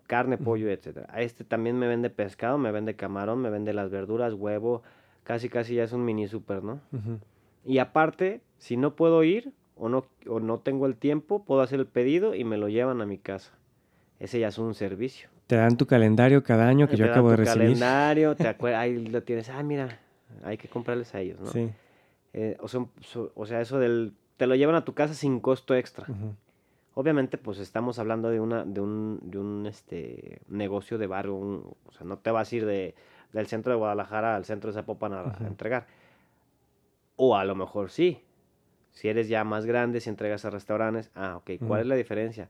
carne, 0.06 0.38
pollo, 0.38 0.70
etcétera. 0.70 1.08
Este 1.18 1.44
también 1.44 1.78
me 1.78 1.88
vende 1.88 2.10
pescado, 2.10 2.58
me 2.58 2.72
vende 2.72 2.94
camarón, 2.94 3.40
me 3.40 3.50
vende 3.50 3.72
las 3.72 3.90
verduras, 3.90 4.32
huevo, 4.32 4.82
casi 5.24 5.48
casi 5.48 5.74
ya 5.74 5.84
es 5.84 5.92
un 5.92 6.04
mini 6.04 6.28
super, 6.28 6.62
¿no? 6.62 6.80
Y 7.64 7.78
aparte, 7.78 8.40
si 8.58 8.76
no 8.76 8.94
puedo 8.94 9.22
ir 9.24 9.52
o 9.76 9.88
no, 9.88 10.06
o 10.28 10.40
no 10.40 10.58
tengo 10.60 10.86
el 10.86 10.96
tiempo, 10.96 11.44
puedo 11.44 11.60
hacer 11.60 11.80
el 11.80 11.86
pedido 11.86 12.34
y 12.34 12.44
me 12.44 12.56
lo 12.56 12.68
llevan 12.68 13.00
a 13.00 13.06
mi 13.06 13.18
casa. 13.18 13.52
Ese 14.18 14.40
ya 14.40 14.48
es 14.48 14.58
un 14.58 14.74
servicio. 14.74 15.28
Te 15.46 15.56
dan 15.56 15.76
tu 15.76 15.86
calendario 15.86 16.42
cada 16.42 16.68
año 16.68 16.88
que 16.88 16.96
yo 16.96 17.06
acabo 17.06 17.30
de 17.30 17.36
recibir. 17.36 17.68
calendario, 17.68 18.34
te 18.34 18.48
acuerdas, 18.48 18.80
ahí 18.80 19.06
lo 19.06 19.22
tienes, 19.22 19.48
ah, 19.48 19.62
mira, 19.62 20.00
hay 20.42 20.56
que 20.56 20.68
comprarles 20.68 21.14
a 21.14 21.20
ellos, 21.20 21.40
¿no? 21.40 21.46
Sí. 21.46 21.70
Eh, 22.32 22.56
o, 22.60 22.68
sea, 22.68 22.84
o 23.34 23.46
sea, 23.46 23.60
eso 23.60 23.78
del, 23.78 24.12
te 24.36 24.46
lo 24.46 24.54
llevan 24.54 24.74
a 24.74 24.84
tu 24.84 24.94
casa 24.94 25.14
sin 25.14 25.40
costo 25.40 25.74
extra. 25.74 26.06
Obviamente, 26.94 27.38
pues 27.38 27.58
estamos 27.58 27.98
hablando 27.98 28.30
de 28.30 28.40
una, 28.40 28.64
de 28.64 28.80
un, 28.80 29.20
de 29.22 29.38
un 29.38 29.66
este 29.66 30.40
negocio 30.48 30.98
de 30.98 31.06
barrio, 31.06 31.36
o 31.36 31.92
sea, 31.92 32.06
no 32.06 32.18
te 32.18 32.30
vas 32.30 32.50
a 32.50 32.56
ir 32.56 32.66
de, 32.66 32.94
del 33.32 33.46
centro 33.46 33.72
de 33.72 33.78
Guadalajara 33.78 34.34
al 34.34 34.44
centro 34.44 34.70
de 34.70 34.74
Zapopan 34.74 35.12
a, 35.12 35.36
entregar. 35.46 35.86
O 37.16 37.36
a 37.36 37.44
lo 37.44 37.54
mejor 37.54 37.90
sí. 37.90 38.22
Si 38.92 39.08
eres 39.08 39.28
ya 39.28 39.44
más 39.44 39.66
grande, 39.66 40.00
si 40.00 40.08
entregas 40.08 40.44
a 40.46 40.50
restaurantes, 40.50 41.10
ah, 41.14 41.36
ok, 41.36 41.50
¿cuál 41.66 41.82
es 41.82 41.86
la 41.86 41.96
diferencia? 41.96 42.48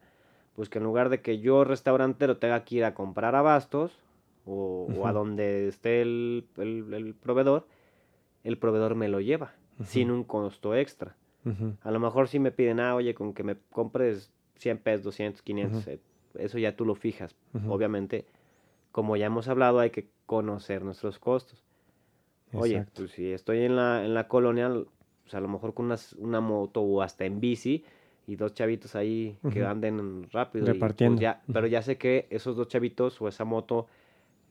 Pues 0.56 0.68
que 0.68 0.78
en 0.78 0.84
lugar 0.84 1.10
de 1.10 1.20
que 1.20 1.38
yo, 1.38 1.64
restaurantero, 1.64 2.38
tenga 2.38 2.64
que 2.64 2.76
ir 2.76 2.84
a 2.84 2.94
comprar 2.94 3.34
abastos 3.34 3.92
o, 4.46 4.88
o 4.96 5.06
a 5.06 5.12
donde 5.12 5.68
esté 5.68 6.02
el, 6.02 6.46
el, 6.56 7.14
proveedor, 7.14 7.66
el 8.42 8.58
proveedor 8.58 8.94
me 8.94 9.08
lo 9.08 9.20
lleva 9.20 9.54
sin 9.84 10.10
un 10.10 10.24
costo 10.24 10.74
extra. 10.74 11.14
A 11.82 11.92
lo 11.92 12.00
mejor 12.00 12.26
sí 12.26 12.40
me 12.40 12.50
piden, 12.50 12.80
ah, 12.80 12.96
oye, 12.96 13.14
con 13.14 13.32
que 13.32 13.44
me 13.44 13.56
compres 13.70 14.32
100 14.56 14.78
pesos, 14.78 15.04
200, 15.04 15.42
500, 15.42 15.86
eh, 15.86 16.00
eso 16.38 16.58
ya 16.58 16.74
tú 16.74 16.84
lo 16.84 16.96
fijas. 16.96 17.36
Obviamente, 17.68 18.26
como 18.90 19.16
ya 19.16 19.26
hemos 19.26 19.46
hablado, 19.46 19.78
hay 19.78 19.90
que 19.90 20.08
conocer 20.26 20.82
nuestros 20.82 21.20
costos. 21.20 21.62
Oye, 22.52 22.84
pues 22.94 23.12
si 23.12 23.32
estoy 23.32 23.62
en 23.62 23.76
la, 23.76 24.04
en 24.04 24.14
la 24.14 24.26
colonia, 24.26 24.72
pues 25.22 25.34
a 25.34 25.40
lo 25.40 25.48
mejor 25.48 25.74
con 25.74 25.94
una, 26.18 26.40
moto 26.40 26.80
o 26.80 27.02
hasta 27.02 27.24
en 27.24 27.40
bici 27.40 27.84
y 28.26 28.36
dos 28.36 28.54
chavitos 28.54 28.96
ahí 28.96 29.38
que 29.52 29.64
anden 29.64 30.28
rápido. 30.32 30.66
Pues, 30.66 30.74
Repartiendo. 30.76 31.20
ya, 31.22 31.42
pero 31.52 31.66
ya 31.66 31.82
sé 31.82 31.96
que 31.96 32.26
esos 32.30 32.56
dos 32.56 32.68
chavitos 32.68 33.20
o 33.20 33.28
esa 33.28 33.44
moto 33.44 33.86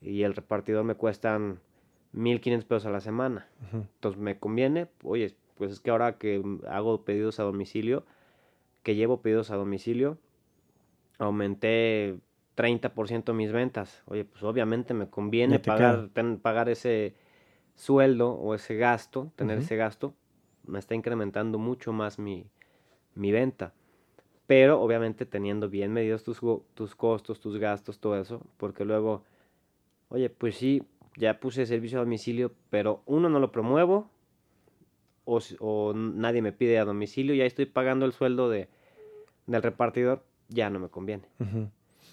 y 0.02 0.24
el 0.24 0.34
repartidor 0.34 0.84
me 0.84 0.96
cuestan 0.96 1.60
1500 2.14 2.68
pesos 2.68 2.86
a 2.86 2.90
la 2.90 3.02
semana. 3.02 3.48
Entonces 3.74 4.20
me 4.20 4.38
conviene, 4.40 4.88
oye, 5.04 5.36
pues 5.56 5.72
es 5.72 5.80
que 5.80 5.92
ahora 5.92 6.18
que 6.18 6.42
hago 6.70 7.04
pedidos 7.04 7.40
a 7.40 7.44
domicilio, 7.44 8.06
que 8.84 8.96
llevo 8.96 9.22
pedidos 9.22 9.52
a 9.52 9.56
domicilio, 9.56 10.18
aumenté 11.18 12.18
30% 12.56 13.34
mis 13.34 13.52
ventas. 13.52 14.04
Oye, 14.06 14.24
pues 14.24 14.44
obviamente 14.44 14.94
me 14.94 15.10
conviene 15.10 15.60
pagar, 15.60 16.10
pagar 16.42 16.70
ese 16.70 17.14
sueldo 17.76 18.32
o 18.32 18.56
ese 18.56 18.76
gasto, 18.76 19.32
tener 19.36 19.58
ese 19.58 19.76
gasto, 19.76 20.14
me 20.66 20.80
está 20.80 20.96
incrementando 20.96 21.58
mucho 21.58 21.92
más 21.92 22.20
mi, 22.20 22.48
mi 23.16 23.32
venta. 23.32 23.74
Pero 24.48 24.80
obviamente 24.82 25.26
teniendo 25.26 25.70
bien 25.70 25.92
medidos 25.92 26.24
tus, 26.24 26.40
tus 26.74 26.96
costos, 26.96 27.40
tus 27.40 27.58
gastos, 27.58 28.00
todo 28.00 28.20
eso, 28.20 28.42
porque 28.58 28.86
luego, 28.86 29.24
oye, 30.10 30.30
pues 30.30 30.56
sí, 30.56 30.84
ya 31.18 31.40
puse 31.40 31.66
servicio 31.66 31.98
a 31.98 32.04
domicilio, 32.04 32.52
pero 32.70 33.02
uno 33.06 33.30
no 33.30 33.40
lo 33.40 33.52
promuevo, 33.52 34.10
o, 35.26 35.94
nadie 35.96 36.42
me 36.44 36.52
pide 36.52 36.78
a 36.78 36.86
domicilio, 36.86 37.34
ya 37.34 37.46
estoy 37.46 37.66
pagando 37.66 38.06
el 38.06 38.14
sueldo 38.14 38.50
de, 38.50 38.70
del 39.48 39.64
repartidor, 39.64 40.24
ya 40.50 40.70
no 40.70 40.80
me 40.80 40.90
conviene. 40.90 41.24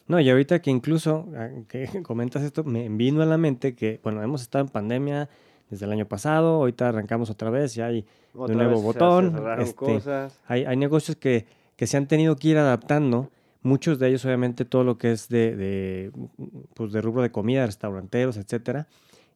No, 0.09 0.19
y 0.19 0.29
ahorita 0.31 0.61
que 0.63 0.71
incluso 0.71 1.29
ah, 1.37 1.51
que 1.69 1.87
comentas 2.03 2.43
esto, 2.43 2.65
me 2.65 2.89
vino 2.89 3.23
a 3.23 3.27
la 3.27 3.39
mente 3.39 3.75
que, 3.75 4.01
bueno, 4.03 4.23
hemos 4.23 4.43
estado 4.43 4.65
en 4.65 4.71
pandemia 4.71 5.29
desde 5.73 5.87
el 5.87 5.93
año 5.93 6.05
pasado, 6.05 6.57
ahorita 6.57 6.91
arrancamos 6.91 7.31
otra 7.31 7.49
vez, 7.49 7.75
ya 7.75 7.87
hay 7.87 8.05
un 8.35 8.53
nuevo 8.53 8.83
botón. 8.83 9.43
Este, 9.59 10.03
hay, 10.47 10.67
hay, 10.67 10.77
negocios 10.77 11.17
que, 11.17 11.47
que, 11.77 11.87
se 11.87 11.97
han 11.97 12.07
tenido 12.07 12.37
que 12.37 12.49
ir 12.49 12.59
adaptando, 12.59 13.31
muchos 13.63 13.99
de 13.99 14.09
ellos 14.09 14.23
obviamente 14.27 14.67
todo 14.67 14.85
lo 14.85 14.99
que 14.99 15.13
es 15.13 15.31
de, 15.31 15.57
de, 15.57 16.13
pues 16.75 16.93
de 16.93 17.01
rubro 17.01 17.23
de 17.23 17.31
comida, 17.31 17.65
restauranteros, 17.65 18.37
etcétera, 18.37 18.87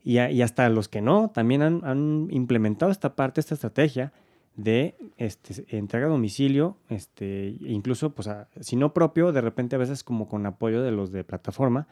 y, 0.04 0.20
y, 0.20 0.42
hasta 0.42 0.68
los 0.68 0.88
que 0.88 1.00
no, 1.00 1.30
también 1.30 1.62
han, 1.62 1.80
han 1.84 2.28
implementado 2.30 2.92
esta 2.92 3.16
parte, 3.16 3.40
esta 3.40 3.54
estrategia 3.54 4.12
de 4.56 4.94
este, 5.16 5.64
entrega 5.74 6.04
a 6.04 6.10
domicilio, 6.10 6.76
este, 6.90 7.56
incluso, 7.60 8.10
pues, 8.10 8.28
si 8.60 8.76
no 8.76 8.92
propio, 8.92 9.32
de 9.32 9.40
repente 9.40 9.76
a 9.76 9.78
veces 9.78 10.04
como 10.04 10.28
con 10.28 10.44
apoyo 10.44 10.82
de 10.82 10.90
los 10.90 11.12
de 11.12 11.24
plataforma, 11.24 11.88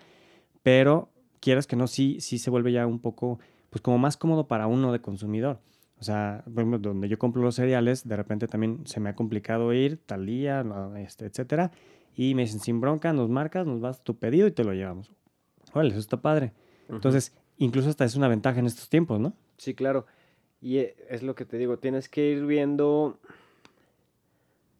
pero 0.63 1.09
quieras 1.41 1.67
que 1.67 1.77
no, 1.77 1.87
sí, 1.87 2.19
sí 2.21 2.39
se 2.39 2.51
vuelve 2.51 2.73
ya 2.73 2.87
un 2.87 2.99
poco, 2.99 3.39
pues 3.75 3.83
como 3.83 3.99
más 3.99 4.17
cómodo 4.17 4.47
para 4.47 4.69
uno 4.69 4.93
de 4.93 5.01
consumidor. 5.01 5.59
O 5.99 6.05
sea, 6.05 6.45
donde 6.47 7.09
yo 7.09 7.19
compro 7.19 7.43
los 7.43 7.57
cereales, 7.57 8.07
de 8.07 8.15
repente 8.15 8.47
también 8.47 8.87
se 8.87 9.01
me 9.01 9.11
ha 9.11 9.17
complicado 9.17 9.73
ir 9.73 9.99
tal 10.07 10.27
día, 10.27 10.65
este, 10.97 11.27
etcétera, 11.27 11.73
y 12.15 12.37
me 12.37 12.43
dicen, 12.43 12.61
sin 12.61 12.81
bronca, 12.81 13.13
nos 13.13 13.31
marcas, 13.31 13.67
nos 13.67 13.81
vas 13.81 14.05
tu 14.05 14.17
pedido 14.17 14.47
y 14.47 14.53
te 14.53 14.63
lo 14.63 14.75
llevamos. 14.75 15.11
Órale, 15.73 15.91
eso 15.91 15.99
está 15.99 16.23
padre. 16.23 16.53
Entonces, 16.89 17.37
incluso 17.57 17.89
hasta 17.89 18.05
es 18.05 18.15
una 18.15 18.29
ventaja 18.29 18.61
en 18.61 18.67
estos 18.67 18.89
tiempos, 18.89 19.19
¿no? 19.19 19.33
Sí, 19.57 19.75
claro. 19.75 20.07
Y 20.61 20.79
e, 20.79 20.95
es 21.11 21.25
lo 21.25 21.35
que 21.35 21.45
te 21.45 21.59
digo, 21.59 21.77
tienes 21.77 22.09
que 22.09 22.31
ir 22.31 22.47
viendo, 22.47 23.19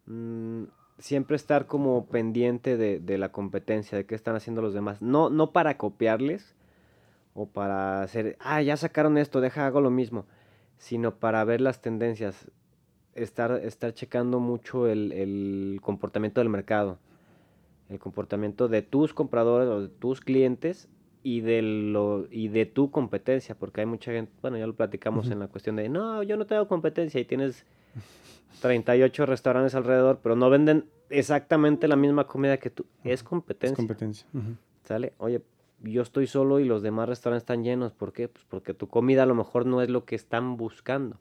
mm, 0.07 0.67
siempre 1.01 1.35
estar 1.35 1.67
como 1.67 2.07
pendiente 2.07 2.77
de, 2.77 3.19
la 3.19 3.33
competencia, 3.33 3.99
de 3.99 4.07
qué 4.07 4.15
están 4.15 4.37
haciendo 4.37 4.63
los 4.63 4.73
demás. 4.73 5.03
No, 5.03 5.31
no 5.31 5.51
para 5.51 5.79
copiarles 5.79 6.55
o 7.35 7.47
para 7.47 8.03
hacer, 8.03 8.37
ah, 8.41 8.63
ya 8.63 8.77
sacaron 8.77 9.19
esto, 9.19 9.41
deja, 9.41 9.67
hago 9.67 9.81
lo 9.81 9.91
mismo, 9.91 10.27
sino 10.79 11.17
para 11.17 11.45
ver 11.45 11.61
las 11.61 11.81
tendencias, 11.81 12.51
estar, 13.15 13.53
estar 13.65 13.93
checando 13.93 14.41
mucho 14.41 14.87
el, 14.87 15.13
el 15.13 15.81
comportamiento 15.83 16.41
del 16.41 16.49
mercado, 16.49 16.99
el 17.89 17.99
comportamiento 17.99 18.69
de 18.69 18.83
tus 18.83 19.13
compradores 19.13 19.69
o 19.69 19.83
de 19.83 19.89
tus 19.89 20.21
clientes 20.21 20.89
y 21.23 21.41
de 21.41 21.63
lo 21.63 22.27
y 22.31 22.49
de 22.49 22.67
tu 22.67 22.91
competencia, 22.91 23.55
porque 23.55 23.81
hay 23.81 23.87
mucha 23.87 24.13
gente, 24.13 24.33
bueno, 24.43 24.59
ya 24.59 24.67
lo 24.67 24.75
platicamos 24.75 25.31
en 25.31 25.41
la 25.41 25.49
cuestión 25.49 25.77
de, 25.77 25.89
no, 25.89 26.23
yo 26.23 26.37
no 26.37 26.47
tengo 26.47 26.69
competencia 26.69 27.21
y 27.21 27.25
tienes 27.25 27.67
38 28.61 29.27
restaurantes 29.27 29.75
alrededor, 29.75 30.21
pero 30.23 30.37
no 30.37 30.51
venden 30.51 30.87
exactamente 31.11 31.89
la 31.89 31.97
misma 31.97 32.27
comida 32.27 32.59
que 32.59 32.71
tú. 32.71 32.87
Es 33.03 33.23
competencia. 33.23 33.73
Es 33.73 33.77
competencia. 33.77 34.27
¿Sale? 34.85 35.15
Oye, 35.19 35.43
yo 35.85 36.03
estoy 36.03 36.27
solo 36.27 36.61
y 36.61 36.65
los 36.65 36.83
demás 36.83 37.09
restaurantes 37.09 37.43
están 37.43 37.63
llenos. 37.63 37.93
¿Por 37.93 38.13
qué? 38.13 38.29
Pues 38.29 38.45
porque 38.49 38.75
tu 38.75 38.89
comida 38.89 39.23
a 39.23 39.27
lo 39.27 39.35
mejor 39.35 39.67
no 39.67 39.83
es 39.83 39.91
lo 39.91 40.05
que 40.05 40.15
están 40.17 40.57
buscando. 40.57 41.19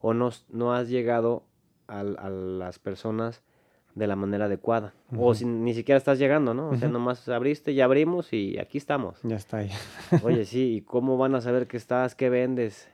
O 0.00 0.14
no, 0.14 0.30
no 0.50 0.74
has 0.74 0.88
llegado 0.88 1.44
a, 1.86 2.00
a 2.00 2.28
las 2.28 2.80
personas 2.80 3.44
de 3.94 4.06
la 4.08 4.16
manera 4.16 4.46
adecuada. 4.46 4.94
O 5.16 5.34
si 5.34 5.44
ni 5.44 5.74
siquiera 5.74 5.96
estás 5.96 6.18
llegando, 6.18 6.54
¿no? 6.54 6.70
O 6.70 6.76
sea, 6.76 6.88
nomás 6.88 7.28
abriste, 7.28 7.74
ya 7.74 7.84
abrimos 7.84 8.32
y 8.32 8.58
aquí 8.58 8.78
estamos. 8.78 9.20
Ya 9.22 9.36
está 9.36 9.58
ahí. 9.58 9.70
Oye, 10.24 10.44
sí, 10.44 10.76
¿y 10.76 10.80
cómo 10.80 11.16
van 11.16 11.36
a 11.36 11.40
saber 11.40 11.68
qué 11.68 11.76
estás, 11.76 12.14
qué 12.16 12.30
vendes? 12.30 12.88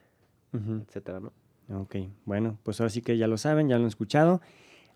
Etcétera, 0.53 1.21
¿no? 1.21 1.33
Ok, 1.81 1.97
bueno, 2.25 2.59
pues 2.63 2.81
ahora 2.81 2.91
sí 2.91 3.01
que 3.01 3.17
ya 3.17 3.29
lo 3.29 3.39
saben, 3.39 3.69
ya 3.69 3.77
lo 3.77 3.85
han 3.85 3.89
escuchado. 3.89 4.41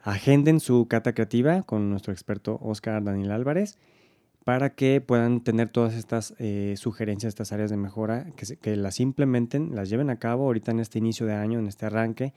Agenden 0.02 0.60
su 0.60 0.86
cata 0.86 1.14
creativa 1.14 1.62
con 1.62 1.88
nuestro 1.88 2.12
experto 2.12 2.58
Oscar 2.60 3.02
Daniel 3.02 3.30
Álvarez 3.30 3.78
para 4.44 4.74
que 4.74 5.00
puedan 5.00 5.42
tener 5.42 5.70
todas 5.70 5.94
estas 5.94 6.34
eh, 6.38 6.74
sugerencias, 6.76 7.30
estas 7.30 7.52
áreas 7.52 7.70
de 7.70 7.76
mejora, 7.76 8.26
que, 8.36 8.56
que 8.56 8.76
las 8.76 9.00
implementen, 9.00 9.74
las 9.74 9.88
lleven 9.88 10.10
a 10.10 10.18
cabo 10.18 10.44
ahorita 10.44 10.70
en 10.70 10.80
este 10.80 10.98
inicio 10.98 11.26
de 11.26 11.34
año, 11.34 11.58
en 11.58 11.66
este 11.66 11.86
arranque 11.86 12.34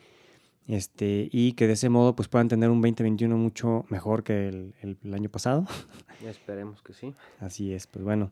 este, 0.68 1.30
y 1.32 1.54
que 1.54 1.66
de 1.66 1.74
ese 1.74 1.90
modo 1.90 2.16
pues 2.16 2.28
puedan 2.28 2.50
tener 2.50 2.70
un 2.70 2.82
2021 2.82 3.38
mucho 3.38 3.86
mejor 3.90 4.24
que 4.24 4.50
el, 4.50 4.76
el, 4.82 5.14
año 5.14 5.30
pasado. 5.30 5.66
Esperemos 6.26 6.82
que 6.82 6.94
sí. 6.94 7.16
Así 7.40 7.74
es, 7.74 7.88
pues 7.88 8.04
bueno, 8.04 8.32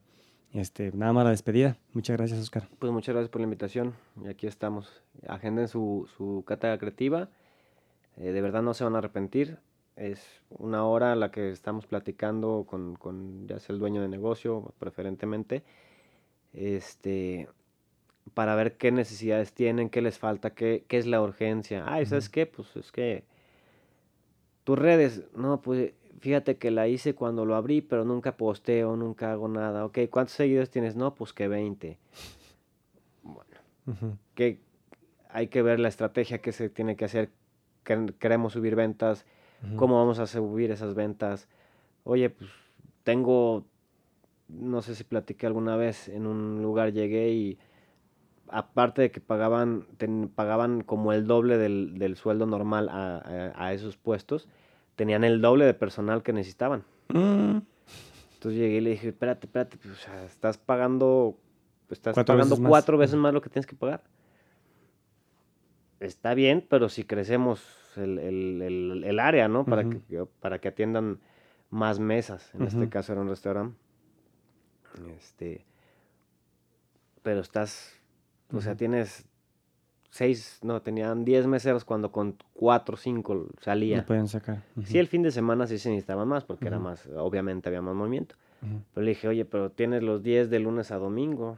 este, 0.54 0.92
nada 0.92 1.14
más 1.14 1.24
la 1.24 1.30
despedida. 1.32 1.78
Muchas 1.94 2.18
gracias, 2.18 2.40
Oscar. 2.40 2.68
Pues 2.78 2.92
muchas 2.92 3.14
gracias 3.16 3.30
por 3.30 3.40
la 3.40 3.46
invitación 3.46 3.94
y 4.22 4.28
aquí 4.28 4.48
estamos. 4.48 5.02
Agenden 5.28 5.70
su, 5.70 6.10
su 6.18 6.44
cátedra 6.46 6.78
creativa, 6.78 7.30
eh, 8.18 8.32
de 8.32 8.42
verdad 8.42 8.62
no 8.62 8.74
se 8.74 8.84
van 8.84 8.96
a 8.96 8.98
arrepentir. 8.98 9.58
Es 9.96 10.42
una 10.50 10.86
hora 10.86 11.14
a 11.14 11.16
la 11.16 11.32
que 11.32 11.52
estamos 11.52 11.86
platicando 11.86 12.66
con, 12.68 12.96
con 12.96 13.48
ya 13.48 13.60
sea 13.60 13.74
el 13.74 13.80
dueño 13.80 14.02
de 14.02 14.08
negocio, 14.08 14.74
preferentemente, 14.80 15.64
este, 16.54 17.48
para 18.34 18.56
ver 18.56 18.78
qué 18.78 18.92
necesidades 18.92 19.54
tienen, 19.54 19.90
qué 19.90 20.02
les 20.02 20.18
falta, 20.18 20.52
qué, 20.52 20.86
qué 20.88 20.98
es 20.98 21.06
la 21.06 21.22
urgencia. 21.22 21.86
Ah, 21.88 22.04
¿sabes 22.06 22.30
qué? 22.30 22.46
Pues 22.46 22.76
es 22.76 22.92
que 22.92 23.24
tus 24.64 24.78
redes, 24.78 25.24
no, 25.36 25.62
pues 25.62 25.94
fíjate 26.20 26.58
que 26.58 26.72
la 26.72 26.88
hice 26.88 27.14
cuando 27.14 27.46
lo 27.46 27.56
abrí, 27.56 27.82
pero 27.82 28.04
nunca 28.04 28.36
posteo, 28.36 28.96
nunca 28.96 29.32
hago 29.32 29.48
nada. 29.48 29.86
Ok, 29.86 30.00
¿cuántos 30.10 30.36
seguidores 30.36 30.70
tienes? 30.70 30.96
No, 30.96 31.14
pues 31.16 31.34
que 31.34 31.48
20. 31.48 31.98
Bueno, 33.24 34.18
que 34.34 34.60
hay 35.30 35.48
que 35.48 35.62
ver 35.62 35.80
la 35.80 35.88
estrategia 35.88 36.42
que 36.42 36.52
se 36.52 36.70
tiene 36.70 36.96
que 36.96 37.06
hacer. 37.06 37.30
Queremos 37.84 38.54
subir 38.54 38.76
ventas, 38.76 39.26
cómo 39.76 39.98
vamos 39.98 40.20
a 40.20 40.28
subir 40.28 40.72
esas 40.72 40.94
ventas. 40.96 41.48
Oye, 42.04 42.30
pues 42.30 42.50
tengo, 43.04 43.66
no 44.48 44.82
sé 44.82 44.96
si 44.96 45.04
platiqué 45.04 45.48
alguna 45.48 45.76
vez, 45.76 46.08
en 46.10 46.28
un 46.28 46.62
lugar 46.62 46.92
llegué 46.92 47.32
y 47.32 47.60
aparte 48.50 49.02
de 49.04 49.12
que 49.12 49.22
pagaban, 49.22 49.86
pagaban 50.36 50.82
como 50.82 51.14
el 51.14 51.28
doble 51.28 51.58
del, 51.58 52.16
sueldo 52.16 52.46
normal 52.46 52.90
a, 52.90 53.74
esos 53.74 53.98
puestos, 53.98 54.48
tenían 54.96 55.24
el 55.24 55.42
doble 55.42 55.66
de 55.66 55.74
personal 55.74 56.24
que 56.24 56.34
necesitaban. 56.34 56.84
Mm. 57.10 57.60
Entonces 58.34 58.60
llegué 58.60 58.78
y 58.78 58.82
le 58.82 58.90
dije, 58.92 59.10
espérate, 59.10 59.48
espérate, 59.48 59.78
pues, 59.78 59.94
o 59.94 59.98
sea, 59.98 60.24
estás 60.26 60.58
pagando, 60.58 61.38
estás 61.90 62.16
pagando 62.16 62.58
cuatro 62.58 62.98
veces 62.98 63.16
más 63.16 63.34
lo 63.34 63.42
que 63.42 63.50
tienes 63.50 63.66
que 63.66 63.76
pagar. 63.76 64.04
Está 66.06 66.34
bien, 66.34 66.66
pero 66.68 66.90
si 66.90 67.04
crecemos 67.04 67.64
el, 67.98 69.20
área, 69.20 69.48
¿no? 69.48 69.66
Para, 69.66 69.90
que, 69.90 70.26
para 70.40 70.60
que 70.60 70.70
atiendan 70.70 71.20
más 71.70 72.00
mesas. 72.00 72.54
En 72.54 72.64
este 72.64 72.90
caso 72.90 73.14
era 73.14 73.22
un 73.22 73.30
restaurante. 73.30 73.78
Este, 75.18 75.66
pero 77.22 77.42
estás 77.42 77.96
o 78.54 78.62
sea, 78.62 78.76
tienes 78.76 79.26
seis, 80.10 80.60
no, 80.64 80.82
tenían 80.82 81.26
diez 81.26 81.48
meseros 81.48 81.84
cuando 81.84 82.12
con 82.12 82.38
cuatro 82.54 82.96
o 82.96 82.98
cinco 82.98 83.48
salía. 83.60 83.98
No 83.98 84.06
pueden 84.06 84.28
sacar. 84.28 84.64
Sí, 84.84 84.98
el 85.00 85.08
fin 85.08 85.24
de 85.24 85.32
semana 85.32 85.68
sí 85.68 85.78
se 85.78 85.90
necesitaban 85.90 86.28
más 86.28 86.44
porque 86.44 86.68
era 86.68 86.80
más, 86.80 87.08
obviamente 87.16 87.70
había 87.70 87.82
más 87.82 87.96
movimiento. 87.96 88.36
Pero 88.94 89.04
le 89.04 89.12
dije, 89.12 89.28
oye, 89.28 89.46
pero 89.46 89.70
tienes 89.72 90.02
los 90.02 90.24
diez 90.24 90.50
de 90.50 90.60
lunes 90.60 90.92
a 90.92 90.98
domingo. 90.98 91.58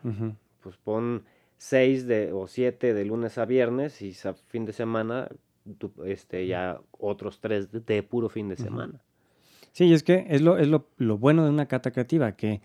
Pues 0.61 0.75
pon 0.77 1.23
seis 1.57 2.07
de, 2.07 2.31
o 2.31 2.47
siete 2.47 2.93
de 2.93 3.05
lunes 3.05 3.37
a 3.37 3.45
viernes 3.45 4.01
y 4.01 4.13
a 4.23 4.33
fin 4.33 4.65
de 4.65 4.73
semana 4.73 5.29
este, 6.05 6.47
ya 6.47 6.79
otros 6.91 7.39
tres 7.39 7.69
de, 7.71 8.03
puro 8.03 8.29
fin 8.29 8.49
de 8.49 8.55
semana. 8.55 9.01
Sí, 9.73 9.93
es 9.93 10.03
que 10.03 10.25
es 10.29 10.41
lo, 10.41 10.57
es 10.57 10.67
lo, 10.67 10.87
lo 10.97 11.17
bueno 11.17 11.43
de 11.43 11.49
una 11.49 11.67
cata 11.67 11.91
creativa, 11.91 12.35
que 12.35 12.61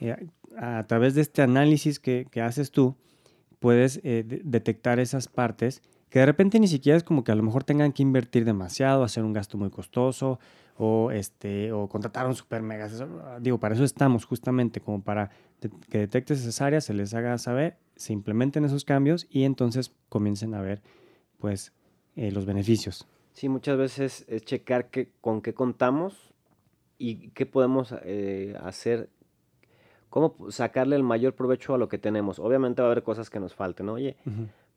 eh, 0.00 0.16
a 0.56 0.84
través 0.86 1.14
de 1.14 1.20
este 1.20 1.42
análisis 1.42 2.00
que, 2.00 2.26
que 2.30 2.40
haces 2.40 2.70
tú, 2.70 2.96
puedes 3.58 4.00
eh, 4.04 4.24
detectar 4.44 5.00
esas 5.00 5.28
partes 5.28 5.82
que 6.16 6.20
de 6.20 6.24
repente 6.24 6.58
ni 6.58 6.66
siquiera 6.66 6.96
es 6.96 7.04
como 7.04 7.24
que 7.24 7.30
a 7.30 7.34
lo 7.34 7.42
mejor 7.42 7.62
tengan 7.62 7.92
que 7.92 8.02
invertir 8.02 8.46
demasiado, 8.46 9.04
hacer 9.04 9.22
un 9.22 9.34
gasto 9.34 9.58
muy 9.58 9.68
costoso 9.68 10.40
o, 10.78 11.10
este, 11.10 11.72
o 11.72 11.90
contratar 11.90 12.26
un 12.26 12.34
super 12.34 12.62
mega 12.62 12.88
Digo, 13.38 13.60
para 13.60 13.74
eso 13.74 13.84
estamos 13.84 14.24
justamente, 14.24 14.80
como 14.80 15.02
para 15.02 15.28
que 15.90 15.98
detectes 15.98 16.40
esas 16.40 16.62
áreas, 16.62 16.84
se 16.86 16.94
les 16.94 17.12
haga 17.12 17.36
saber, 17.36 17.76
se 17.96 18.14
implementen 18.14 18.64
esos 18.64 18.86
cambios 18.86 19.26
y 19.28 19.44
entonces 19.44 19.92
comiencen 20.08 20.54
a 20.54 20.62
ver 20.62 20.80
pues 21.36 21.74
eh, 22.14 22.32
los 22.32 22.46
beneficios. 22.46 23.06
Sí, 23.34 23.50
muchas 23.50 23.76
veces 23.76 24.24
es 24.26 24.42
checar 24.42 24.88
que, 24.88 25.10
con 25.20 25.42
qué 25.42 25.52
contamos 25.52 26.32
y 26.96 27.28
qué 27.32 27.44
podemos 27.44 27.94
eh, 28.04 28.56
hacer 28.62 29.10
cómo 30.08 30.50
sacarle 30.50 30.96
el 30.96 31.02
mayor 31.02 31.34
provecho 31.34 31.74
a 31.74 31.78
lo 31.78 31.90
que 31.90 31.98
tenemos. 31.98 32.38
Obviamente 32.38 32.80
va 32.80 32.88
a 32.88 32.92
haber 32.92 33.04
cosas 33.04 33.28
que 33.28 33.38
nos 33.38 33.54
falten, 33.54 33.90
Oye, 33.90 34.16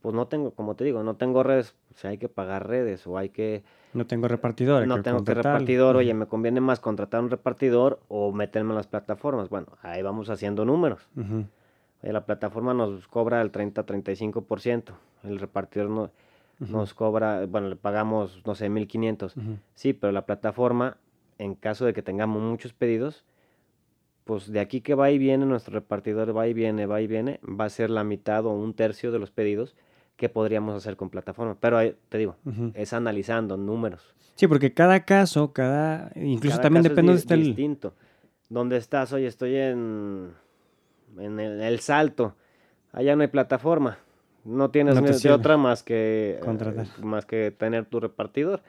pues 0.01 0.15
no 0.15 0.27
tengo, 0.27 0.51
como 0.51 0.75
te 0.75 0.85
digo, 0.85 1.03
no 1.03 1.15
tengo 1.15 1.43
redes, 1.43 1.75
o 1.93 1.97
sea, 1.97 2.11
hay 2.11 2.17
que 2.17 2.29
pagar 2.29 2.67
redes 2.67 3.05
o 3.05 3.17
hay 3.17 3.29
que... 3.29 3.63
No 3.93 4.07
tengo 4.07 4.27
repartidor. 4.27 4.87
No 4.87 5.01
tengo 5.01 5.23
que 5.23 5.33
repartidor, 5.33 5.97
oye, 5.97 6.13
me 6.13 6.27
conviene 6.27 6.61
más 6.61 6.79
contratar 6.79 7.21
un 7.21 7.29
repartidor 7.29 7.99
o 8.07 8.31
meterme 8.31 8.71
en 8.71 8.77
las 8.77 8.87
plataformas. 8.87 9.49
Bueno, 9.49 9.67
ahí 9.81 10.01
vamos 10.01 10.29
haciendo 10.29 10.63
números. 10.63 11.09
Oye, 11.17 12.13
la 12.13 12.25
plataforma 12.25 12.73
nos 12.73 13.07
cobra 13.07 13.41
el 13.41 13.51
30-35%, 13.51 14.93
el 15.23 15.39
repartidor 15.39 15.89
no, 15.89 16.11
nos 16.59 16.93
cobra, 16.93 17.45
bueno, 17.45 17.67
le 17.67 17.75
pagamos, 17.75 18.41
no 18.45 18.55
sé, 18.55 18.69
1500. 18.69 19.35
Sí, 19.73 19.91
pero 19.91 20.13
la 20.13 20.25
plataforma, 20.25 20.97
en 21.39 21.55
caso 21.55 21.85
de 21.85 21.93
que 21.93 22.01
tengamos 22.01 22.41
muchos 22.41 22.71
pedidos, 22.71 23.25
pues 24.23 24.49
de 24.49 24.61
aquí 24.61 24.79
que 24.79 24.93
va 24.95 25.11
y 25.11 25.17
viene, 25.17 25.45
nuestro 25.45 25.73
repartidor 25.73 26.37
va 26.37 26.47
y 26.47 26.53
viene, 26.53 26.85
va 26.85 27.01
y 27.01 27.07
viene, 27.07 27.41
va 27.43 27.65
a 27.65 27.69
ser 27.69 27.89
la 27.89 28.05
mitad 28.05 28.45
o 28.45 28.51
un 28.51 28.75
tercio 28.75 29.11
de 29.11 29.19
los 29.19 29.31
pedidos 29.31 29.75
que 30.19 30.27
podríamos 30.27 30.75
hacer 30.75 30.97
con 30.97 31.09
plataforma. 31.09 31.55
Pero 31.61 31.79
te 32.09 32.17
digo, 32.17 32.35
es 32.73 32.91
analizando 32.91 33.55
números. 33.55 34.13
Sí, 34.35 34.47
porque 34.47 34.73
cada 34.73 35.05
caso, 35.05 35.53
cada, 35.53 36.11
incluso 36.13 36.59
también 36.59 36.83
depende 36.83 37.15
de 37.15 37.33
el... 37.33 37.43
distinto. 37.45 37.93
¿Dónde 38.49 38.75
estás? 38.75 39.13
Oye, 39.13 39.27
estoy 39.27 39.55
en, 39.55 40.33
en 41.17 41.39
el, 41.39 41.79
salto. 41.79 42.35
Allá 42.91 43.15
no 43.15 43.21
hay 43.21 43.29
plataforma. 43.29 43.97
No 44.43 44.71
tienes 44.71 45.23
de 45.23 45.31
otra 45.31 45.55
más 45.55 45.83
que 45.83 46.37
Contratar. 46.41 46.87
más 47.01 47.25
que 47.25 47.51
tener 47.51 47.85
tu 47.85 48.01
repartidor. 48.01 48.61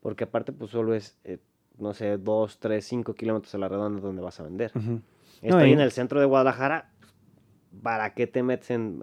Porque 0.00 0.24
aparte, 0.24 0.52
pues 0.52 0.70
solo 0.70 0.94
es 0.94 1.18
eh, 1.24 1.38
no 1.78 1.92
sé, 1.92 2.18
dos, 2.18 2.58
tres, 2.58 2.84
cinco 2.86 3.14
kilómetros 3.14 3.52
a 3.54 3.58
la 3.58 3.68
redonda 3.68 4.00
donde 4.00 4.22
vas 4.22 4.38
a 4.38 4.44
vender. 4.44 4.70
Estoy 5.42 5.72
en 5.72 5.80
el 5.80 5.90
centro 5.90 6.20
de 6.20 6.26
Guadalajara, 6.26 6.92
¿para 7.82 8.14
qué 8.14 8.26
te 8.26 8.42
metes 8.42 8.70
en, 8.70 9.02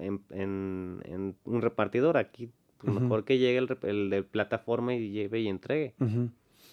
un 1.43 1.61
repartidor? 1.61 2.17
Aquí, 2.17 2.49
pues, 2.77 2.99
mejor 2.99 3.25
que 3.25 3.37
llegue 3.37 3.57
el, 3.83 4.09
de 4.09 4.23
plataforma 4.23 4.93
y 4.93 5.11
lleve 5.11 5.41
y 5.41 5.47
entregue. 5.47 5.93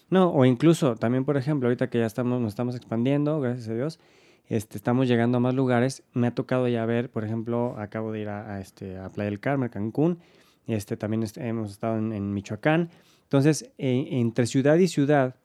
No, 0.09 0.31
o 0.31 0.45
incluso 0.45 0.95
también, 0.95 1.25
por 1.25 1.37
ejemplo, 1.37 1.67
ahorita 1.67 1.89
que 1.89 1.99
ya 1.99 2.05
estamos, 2.05 2.41
nos 2.41 2.49
estamos 2.49 2.75
expandiendo, 2.75 3.39
gracias 3.39 3.69
a 3.69 3.73
Dios, 3.75 3.99
este, 4.47 4.77
estamos 4.77 5.07
llegando 5.07 5.37
a 5.37 5.39
más 5.39 5.53
lugares. 5.53 6.03
Me 6.13 6.27
ha 6.27 6.31
tocado 6.33 6.67
ya 6.67 6.85
ver, 6.85 7.11
por 7.11 7.23
ejemplo, 7.23 7.75
acabo 7.77 8.11
de 8.11 8.21
ir 8.21 8.29
a, 8.29 8.59
este, 8.59 8.97
a 8.97 9.09
Playa 9.09 9.29
del 9.29 9.39
Carmen, 9.39 9.69
Cancún, 9.69 10.19
este, 10.65 10.97
también 10.97 11.23
hemos 11.35 11.71
estado 11.71 11.97
en, 11.97 12.33
Michoacán. 12.33 12.89
Entonces, 13.23 13.71
entre 13.77 14.47
ciudad 14.47 14.77
y 14.77 14.87
ciudad, 14.87 15.35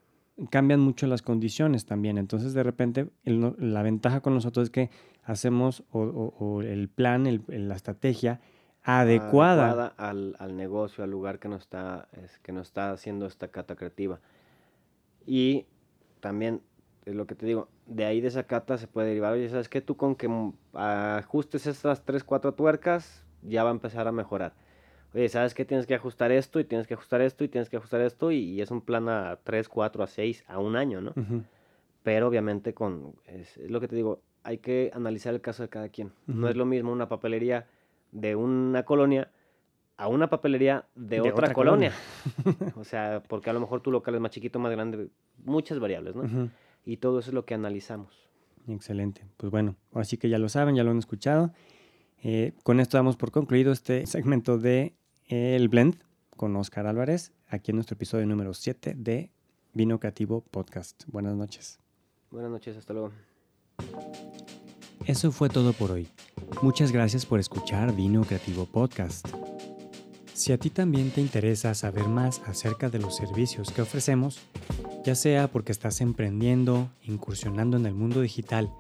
cambian 0.51 0.81
mucho 0.81 1.07
las 1.07 1.21
condiciones 1.21 1.85
también. 1.85 2.17
Entonces, 2.17 2.55
de 2.55 2.63
repente, 2.63 3.11
la 3.25 3.83
ventaja 3.83 4.21
con 4.21 4.35
nosotros 4.35 4.65
es 4.65 4.71
que 4.71 4.91
hacemos 5.25 5.85
o, 5.91 6.63
el 6.63 6.89
plan, 6.89 7.43
la 7.49 7.75
estrategia 7.75 8.41
adecuada, 8.83 9.95
al, 9.97 10.57
negocio, 10.57 11.05
al 11.05 11.11
lugar 11.11 11.39
que 11.39 11.49
nos, 11.49 11.63
está, 11.63 12.09
es, 12.13 12.39
que 12.41 12.53
nos 12.53 12.69
está 12.69 12.91
haciendo 12.91 13.27
esta 13.27 13.49
cata 13.49 13.77
creativa. 13.77 14.21
Y 15.27 15.67
también, 16.21 16.61
es 17.07 17.15
lo 17.15 17.27
que 17.27 17.35
te 17.35 17.47
digo, 17.47 17.69
de 17.87 18.05
ahí 18.05 18.21
de 18.21 18.29
esa 18.29 18.45
cata 18.45 18.77
se 18.79 18.87
puede 18.87 19.09
derivar, 19.09 19.33
oye, 19.33 19.49
¿sabes 19.49 19.69
qué? 19.69 19.81
Tú 19.81 19.97
con 19.97 20.15
que 20.17 20.29
ajustes 20.75 21.67
estas 21.67 22.05
3, 22.05 22.25
4 22.25 22.53
tuercas, 22.55 23.25
ya 23.43 23.65
va 23.65 23.71
a 23.71 23.73
empezar 23.73 24.07
a 24.07 24.13
mejorar 24.13 24.55
oye, 25.15 25.29
¿sabes 25.29 25.55
qué? 25.55 25.65
Tienes 25.65 25.87
que 25.87 25.95
ajustar 25.95 26.33
esto 26.33 26.61
y 26.61 26.65
tienes 26.65 26.87
que 26.87 26.95
ajustar 26.95 27.21
esto 27.21 27.45
y 27.45 27.49
tienes 27.49 27.71
que 27.71 27.77
ajustar 27.77 28.01
esto 28.01 28.33
y, 28.33 28.61
es 28.61 28.71
un 28.71 28.81
plan 28.81 29.09
a 29.09 29.39
3, 29.45 29.69
4, 29.69 30.05
a 30.05 30.07
6, 30.07 30.45
a 30.49 30.59
un 30.59 30.77
año, 30.77 31.01
¿no? 31.01 31.15
Pero 32.03 32.29
obviamente 32.29 32.75
con, 32.75 33.15
es, 33.27 33.57
lo 33.57 33.81
que 33.81 33.89
te 33.89 33.97
digo, 33.97 34.21
hay 34.45 34.59
que 34.59 34.91
analizar 34.95 35.35
el 35.35 35.41
caso 35.41 35.63
de 35.63 35.69
cada 35.69 35.89
quien. 35.89 36.13
No 36.27 36.49
es 36.49 36.57
lo 36.57 36.67
mismo 36.67 36.93
una 36.93 37.09
papelería 37.09 37.67
de 38.13 38.37
una 38.37 38.85
colonia 38.85 39.31
a 39.97 40.09
una 40.09 40.29
papelería 40.29 40.87
de, 40.95 41.21
otra, 41.21 41.53
colonia. 41.53 41.93
o 42.77 42.85
sea, 42.85 43.23
porque 43.29 43.51
a 43.51 43.53
lo 43.53 43.61
mejor 43.61 43.81
tu 43.81 43.91
local 43.91 44.15
es 44.15 44.21
más 44.21 44.31
chiquito, 44.31 44.59
más 44.59 44.73
grande, 44.73 45.09
muchas 45.45 45.79
variables, 45.79 46.15
¿no? 46.17 46.51
Y 46.85 46.97
todo 46.99 47.21
eso 47.21 47.31
es 47.31 47.35
lo 47.35 47.45
que 47.45 47.55
analizamos. 47.55 48.29
Excelente. 48.69 49.25
Pues 49.37 49.51
bueno, 49.51 49.77
así 49.93 50.17
que 50.17 50.29
ya 50.29 50.39
lo 50.39 50.49
saben, 50.49 50.75
ya 50.75 50.85
lo 50.85 50.91
han 50.91 50.99
escuchado. 50.99 51.53
Eh, 52.23 52.53
con 52.63 52.81
esto 52.81 52.97
damos 52.97 53.17
por 53.17 53.31
concluido 53.31 53.73
este 53.73 54.07
segmento 54.07 54.59
de 54.59 54.95
el 55.27 55.69
blend 55.69 55.97
con 56.37 56.57
Oscar 56.57 56.87
Álvarez, 56.87 57.33
aquí 57.49 57.71
en 57.71 57.77
nuestro 57.77 57.95
episodio 57.95 58.27
número 58.27 58.53
7 58.53 58.95
de 58.97 59.31
Vino 59.73 60.01
Creativo 60.01 60.43
Podcast. 60.43 61.05
Buenas 61.07 61.37
noches. 61.37 61.79
Buenas 62.31 62.51
noches, 62.51 62.77
hasta 62.77 62.93
luego. 62.93 63.13
Eso 65.07 65.31
fue 65.33 65.51
todo 65.51 65.75
por 65.75 65.91
hoy. 65.91 66.09
Muchas 66.63 66.91
gracias 66.91 67.27
por 67.27 67.39
escuchar 67.39 67.95
Vino 67.95 68.23
Creativo 68.23 68.65
Podcast. 68.65 69.29
Si 70.33 70.51
a 70.51 70.59
ti 70.59 70.71
también 70.71 71.11
te 71.11 71.21
interesa 71.21 71.75
saber 71.75 72.09
más 72.09 72.41
acerca 72.47 72.89
de 72.89 73.01
los 73.01 73.15
servicios 73.15 73.71
que 73.71 73.83
ofrecemos, 73.83 74.41
ya 75.05 75.15
sea 75.15 75.49
porque 75.49 75.73
estás 75.73 76.01
emprendiendo, 76.01 76.89
incursionando 77.03 77.77
en 77.77 77.85
el 77.85 77.93
mundo 77.93 78.23
digital, 78.23 78.73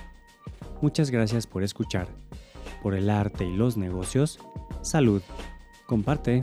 Muchas 0.83 1.11
gracias 1.11 1.47
por 1.47 1.63
escuchar. 1.63 2.09
Por 2.83 2.95
el 2.95 3.09
arte 3.09 3.47
y 3.47 3.57
los 3.57 3.79
negocios, 3.79 4.39
salud. 4.83 5.23
Comparte. 5.93 6.43